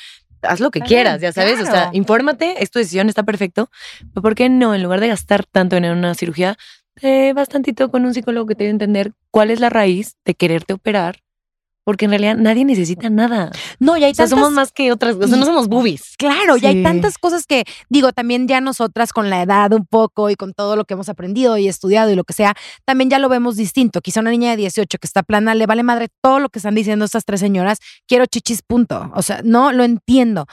[0.43, 1.61] Haz lo que quieras, ya sabes.
[1.61, 1.91] O sea, claro.
[1.93, 3.71] infórmate, es tu decisión, está perfecto.
[4.15, 4.75] Pero ¿por qué no?
[4.75, 6.57] En lugar de gastar tanto en una cirugía,
[6.95, 10.35] te vas tantito con un psicólogo que te debe entender cuál es la raíz de
[10.35, 11.21] quererte operar.
[11.91, 13.51] Porque en realidad nadie necesita nada.
[13.81, 16.15] No, y hay O sea, tantas somos más que otras, sea, no somos boobies.
[16.19, 16.83] Claro, y hay Sí.
[16.85, 20.77] tantas cosas que, digo, también ya nosotras con la edad un poco y con todo
[20.77, 24.03] lo que hemos aprendido y estudiado y lo que sea, también ya lo vemos distinto.
[24.03, 26.77] Quizá una niña de 18 que está plana, le vale madre todo lo que están
[26.77, 29.11] diciendo estas tres señoras, quiero chichis, punto.
[29.17, 30.47] O sea, no lo entiendo.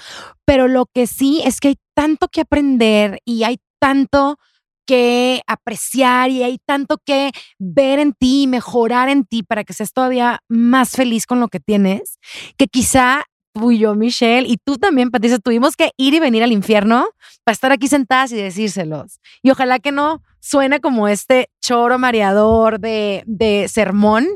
[0.43, 4.39] Pero lo que sí es que hay tanto que aprender y hay tanto
[4.88, 9.93] que apreciar y hay tanto que ver en ti mejorar en ti para que seas
[9.93, 12.17] todavía más feliz con lo que tienes,
[12.57, 13.23] que quizá
[13.53, 17.07] tú y yo, Michelle, y tú también, Patricia, tuvimos que ir y venir al infierno
[17.43, 19.19] para estar aquí sentadas y decírselos.
[19.41, 24.27] Y ojalá que no suene como este choro mareador de, de sermón,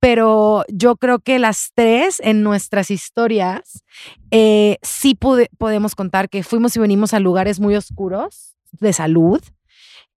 [0.00, 3.84] pero yo creo que las tres en nuestras historias
[4.30, 9.40] eh, sí pude- podemos contar que fuimos y venimos a lugares muy oscuros de salud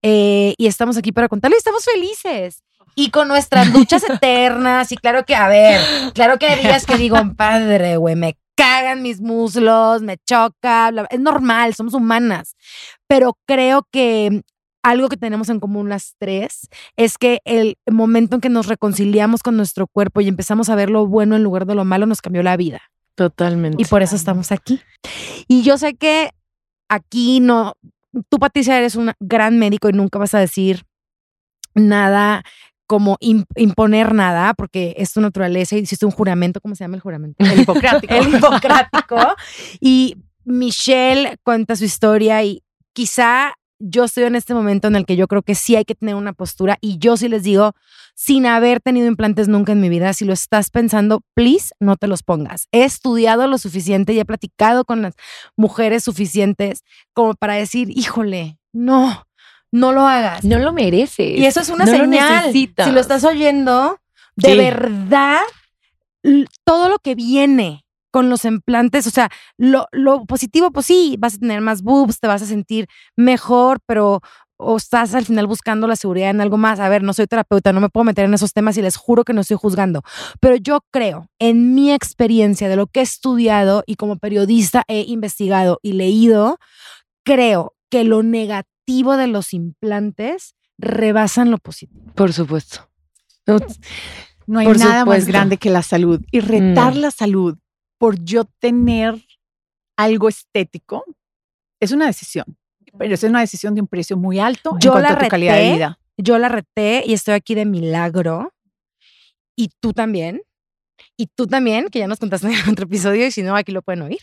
[0.08, 2.62] eh, y estamos aquí para contarlo y estamos felices.
[2.93, 5.82] Y con nuestras luchas eternas, y claro que, a ver,
[6.14, 11.01] claro que hay días que digo, padre, güey, me cagan mis muslos, me choca, bla,
[11.01, 11.08] bla".
[11.10, 12.56] es normal, somos humanas,
[13.08, 14.43] pero creo que
[14.84, 19.41] algo que tenemos en común las tres es que el momento en que nos reconciliamos
[19.41, 22.22] con nuestro cuerpo y empezamos a ver lo bueno en lugar de lo malo nos
[22.22, 22.84] cambió la vida.
[23.16, 23.82] Totalmente.
[23.82, 24.82] Y por eso estamos aquí.
[25.47, 26.30] Y yo sé que
[26.89, 27.74] aquí no,
[28.30, 30.84] tú Patricia eres un gran médico y nunca vas a decir
[31.74, 32.43] nada
[32.88, 36.95] como im- imponer nada, porque es tu naturaleza y hiciste un juramento, ¿cómo se llama
[36.95, 37.43] el juramento?
[37.43, 38.13] El hipocrático.
[38.13, 39.18] el hipocrático.
[39.80, 42.63] Y Michelle cuenta su historia y
[42.93, 45.95] quizá yo estoy en este momento en el que yo creo que sí hay que
[45.95, 47.74] tener una postura y yo sí les digo,
[48.18, 52.07] sin haber tenido implantes nunca en mi vida, si lo estás pensando, please no te
[52.07, 52.68] los pongas.
[52.72, 55.16] He estudiado lo suficiente y he platicado con las
[55.57, 59.26] mujeres suficientes como para decir, híjole, no,
[59.72, 60.45] no lo hagas.
[60.45, 61.38] No lo mereces.
[61.38, 62.51] Y eso es una No señal.
[62.53, 63.99] Si lo estás oyendo,
[64.38, 64.57] de Sí.
[64.57, 65.41] verdad,
[66.63, 71.36] todo lo que viene con los implantes, o sea, lo, lo positivo, pues sí, vas
[71.36, 72.88] a tener más boobs, te vas a sentir
[73.18, 74.22] mejor, pero
[74.58, 76.80] o estás al final buscando la seguridad en algo más.
[76.80, 79.24] A ver, no soy terapeuta, no me puedo meter en esos temas y les juro
[79.24, 80.01] que no estoy juzgando,
[80.39, 85.01] pero yo creo, en mi experiencia de lo que he estudiado y como periodista he
[85.01, 86.58] investigado y leído,
[87.24, 92.12] creo que lo negativo de los implantes rebasan lo positivo.
[92.16, 92.89] Por supuesto.
[94.47, 96.22] No hay nada más grande que la salud.
[96.32, 97.01] Y retar No.
[97.01, 97.58] la salud
[97.97, 99.16] por yo tener
[99.97, 101.03] algo estético
[101.80, 102.45] es una decisión.
[102.98, 105.28] Pero es una decisión de un precio muy alto Yo en cuanto la a tu
[105.28, 106.00] calidad de vida.
[106.18, 108.54] Yo la reté y estoy aquí de milagro.
[109.56, 110.41] Y tú también.
[111.18, 113.82] Y tú también, que ya nos contaste en otro episodio y si no, aquí lo
[113.82, 114.20] pueden oír.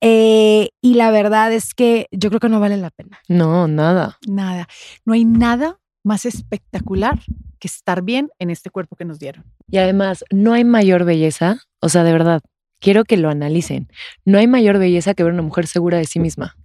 [0.00, 3.20] Eh, y la verdad es que yo creo que no vale la pena.
[3.28, 4.18] No, nada.
[4.26, 4.68] Nada.
[5.04, 7.18] No hay nada más espectacular
[7.58, 9.44] que estar bien en este cuerpo que nos dieron.
[9.68, 11.58] Y además, no hay mayor belleza.
[11.80, 12.42] O sea, de verdad,
[12.80, 13.88] quiero que lo analicen.
[14.24, 16.56] No hay mayor belleza que ver una mujer segura de sí misma.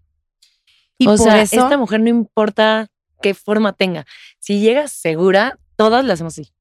[1.02, 2.88] Y o por sea, eso, esta mujer no importa
[3.22, 4.06] qué forma tenga.
[4.40, 6.52] Si llega segura, todas la hacemos así.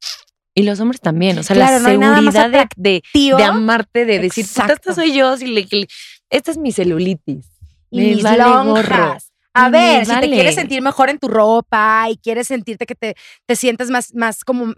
[0.55, 1.39] Y los hombres también.
[1.39, 4.73] O sea, Claro, la no seguridad de, de, tío, de amarte, de decir, puta, Exacto.
[4.91, 5.37] esta soy yo.
[5.37, 5.89] Si le- le-
[6.29, 7.47] esta es mi celulitis.
[7.91, 9.33] y me mis vale lonjas.
[9.53, 12.95] A Y ver, si te quieres sentir mejor en tu ropa y quieres sentirte que
[12.95, 13.17] te,
[13.47, 14.73] te sientes más, más como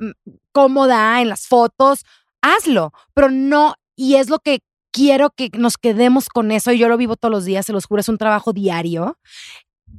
[0.52, 2.04] cómoda en las fotos,
[2.40, 4.60] hazlo, pero no, y es lo que
[4.92, 7.86] quiero que nos quedemos con eso, y yo lo vivo todos los días, se los
[7.86, 9.18] juro, es un trabajo diario,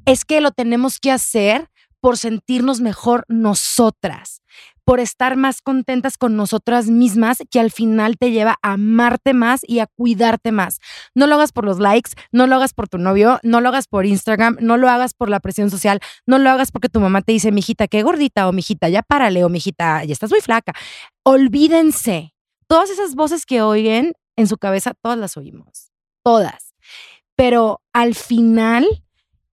[0.05, 1.69] es que lo tenemos que hacer
[1.99, 4.41] por sentirnos mejor nosotras,
[4.83, 9.61] por estar más contentas con nosotras mismas, que al final te lleva a amarte más
[9.65, 10.79] y a cuidarte más.
[11.15, 13.87] No lo hagas por los likes, no lo hagas por tu novio, no lo hagas
[13.87, 17.21] por Instagram, no lo hagas por la presión social, no lo hagas porque tu mamá
[17.21, 20.73] te dice, mijita, qué gordita, o mijita, ya párale, o mijita, ya estás muy flaca.
[21.23, 22.33] Olvídense.
[22.67, 25.91] Todas esas voces que oyen en su cabeza, todas las oímos.
[26.23, 26.73] Todas.
[27.35, 28.85] Pero al final,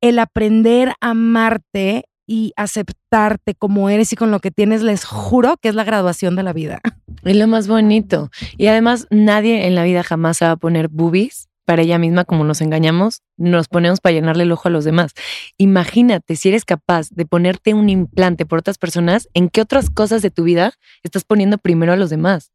[0.00, 5.56] el aprender a amarte y aceptarte como eres y con lo que tienes, les juro
[5.56, 6.80] que es la graduación de la vida.
[7.22, 8.30] Es lo más bonito.
[8.56, 12.24] Y además, nadie en la vida jamás se va a poner boobies para ella misma,
[12.24, 15.12] como nos engañamos, nos ponemos para llenarle el ojo a los demás.
[15.56, 20.22] Imagínate si eres capaz de ponerte un implante por otras personas, ¿en qué otras cosas
[20.22, 20.72] de tu vida
[21.02, 22.50] estás poniendo primero a los demás?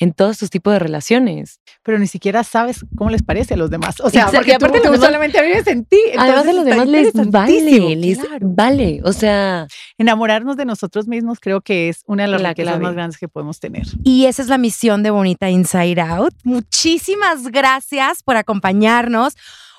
[0.00, 1.60] En todos tus tipos de relaciones.
[1.82, 4.00] Pero ni siquiera sabes cómo les parece a los demás.
[4.00, 5.98] O sea, Exacto, porque y aparte tú demás- solamente vives en ti.
[6.16, 8.46] Además de entonces los demás les vale, les claro.
[8.48, 9.00] vale.
[9.04, 9.66] O sea,
[9.98, 12.82] Enamorarnos de nosotros mismos creo que es una de las La riquezas clave.
[12.84, 13.84] más grandes que podemos tener.
[14.04, 16.34] Y esa es la misión de Bonita Inside Out.
[16.44, 19.34] Muchísimas gracias por acompañarnos.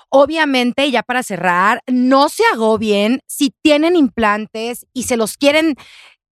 [0.10, 5.76] Obviamente, ya para cerrar, no se agobien si tienen implantes y se los quieren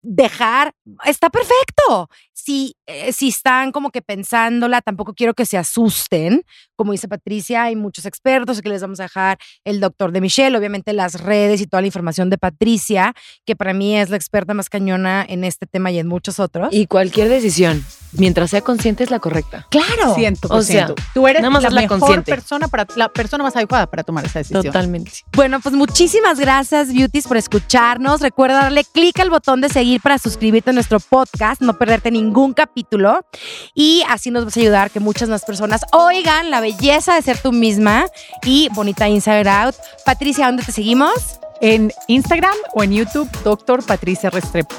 [0.02, 0.74] dejar,
[1.06, 2.10] está perfecto.
[2.48, 6.46] Si, eh, si están como que pensándola, tampoco quiero que se asusten.
[6.78, 10.58] Como dice Patricia, hay muchos expertos, que les vamos a dejar el doctor de Michelle,
[10.58, 13.14] obviamente las redes y toda la información de Patricia,
[13.46, 16.70] que para mí es la experta más cañona en este tema y en muchos otros.
[16.72, 17.84] Y cualquier decisión,
[18.14, 19.68] mientras sea consciente, es la correcta.
[19.70, 20.16] claro.
[20.16, 20.48] 100%.
[20.50, 22.32] O sea, tú eres nada más la hazla mejor consciente.
[22.32, 24.64] persona para la persona más adecuada para tomar esa decisión.
[24.64, 25.12] Totalmente.
[25.34, 28.22] Bueno, pues muchísimas gracias, Beauties, por escucharnos.
[28.22, 32.37] Recuerda darle clic al botón de seguir para suscribirte a nuestro podcast, no perderte ningún
[32.54, 33.26] capítulo.
[33.74, 37.22] Y así nos vas a ayudar a que muchas más personas oigan la belleza de
[37.22, 38.06] ser tú misma
[38.44, 39.76] y bonita Inside Out.
[40.06, 41.40] Patricia, ¿dónde te seguimos?
[41.62, 44.76] En Instagram o en YouTube, doctor Patricia Restrepo.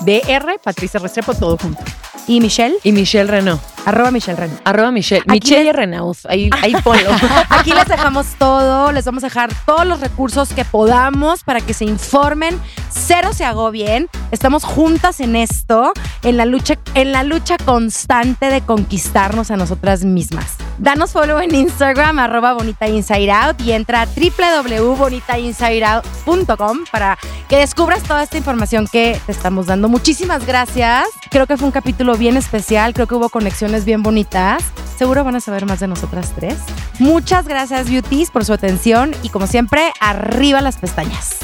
[0.00, 1.82] DR Patricia Restrepo, todo junto.
[2.26, 3.58] Y Michelle, Y Michelle Renaud.
[3.88, 4.50] Arroba Michelle Ren.
[4.64, 5.22] Arroba Michelle.
[5.22, 6.16] Aquí Michelle Renaud.
[6.28, 7.10] Ahí, ahí ponlo.
[7.48, 11.74] Aquí les dejamos todo, les vamos a dejar todos los recursos que podamos para que
[11.74, 12.60] se informen,
[12.90, 14.08] cero se agobien.
[14.30, 20.04] Estamos juntas en esto, en la lucha, en la lucha constante de conquistarnos a nosotras
[20.04, 20.56] mismas.
[20.78, 27.16] Danos follow en Instagram, arroba Bonita Inside Out y entra a www.bonitainsideout.com para
[27.48, 29.88] que descubras toda esta información que te estamos dando.
[29.88, 31.08] Muchísimas gracias.
[31.30, 34.62] Creo que fue un capítulo bien especial, creo que hubo conexiones bien bonitas.
[34.96, 36.56] Seguro van a saber más de nosotras tres.
[36.98, 41.36] Muchas gracias, Beauties, por su atención y como siempre, arriba las pestañas.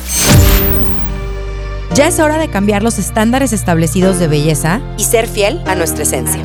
[1.94, 6.02] Ya es hora de cambiar los estándares establecidos de belleza y ser fiel a nuestra
[6.02, 6.42] esencia.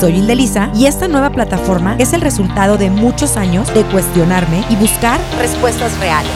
[0.00, 4.76] Soy Ildelisa y esta nueva plataforma es el resultado de muchos años de cuestionarme y
[4.76, 6.32] buscar respuestas reales.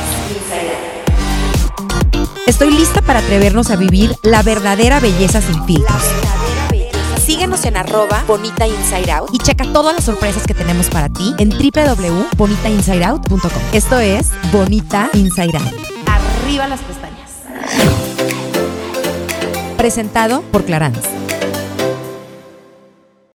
[2.46, 6.02] Estoy lista para atrevernos a vivir la verdadera belleza sin filtros.
[7.24, 11.34] Síguenos en arroba Bonita Inside Out y checa todas las sorpresas que tenemos para ti
[11.38, 13.62] en www.bonitainsideout.com.
[13.72, 15.72] Esto es Bonita Inside Out.
[16.06, 17.30] Arriba las pestañas.
[19.78, 21.00] Presentado por Clarance.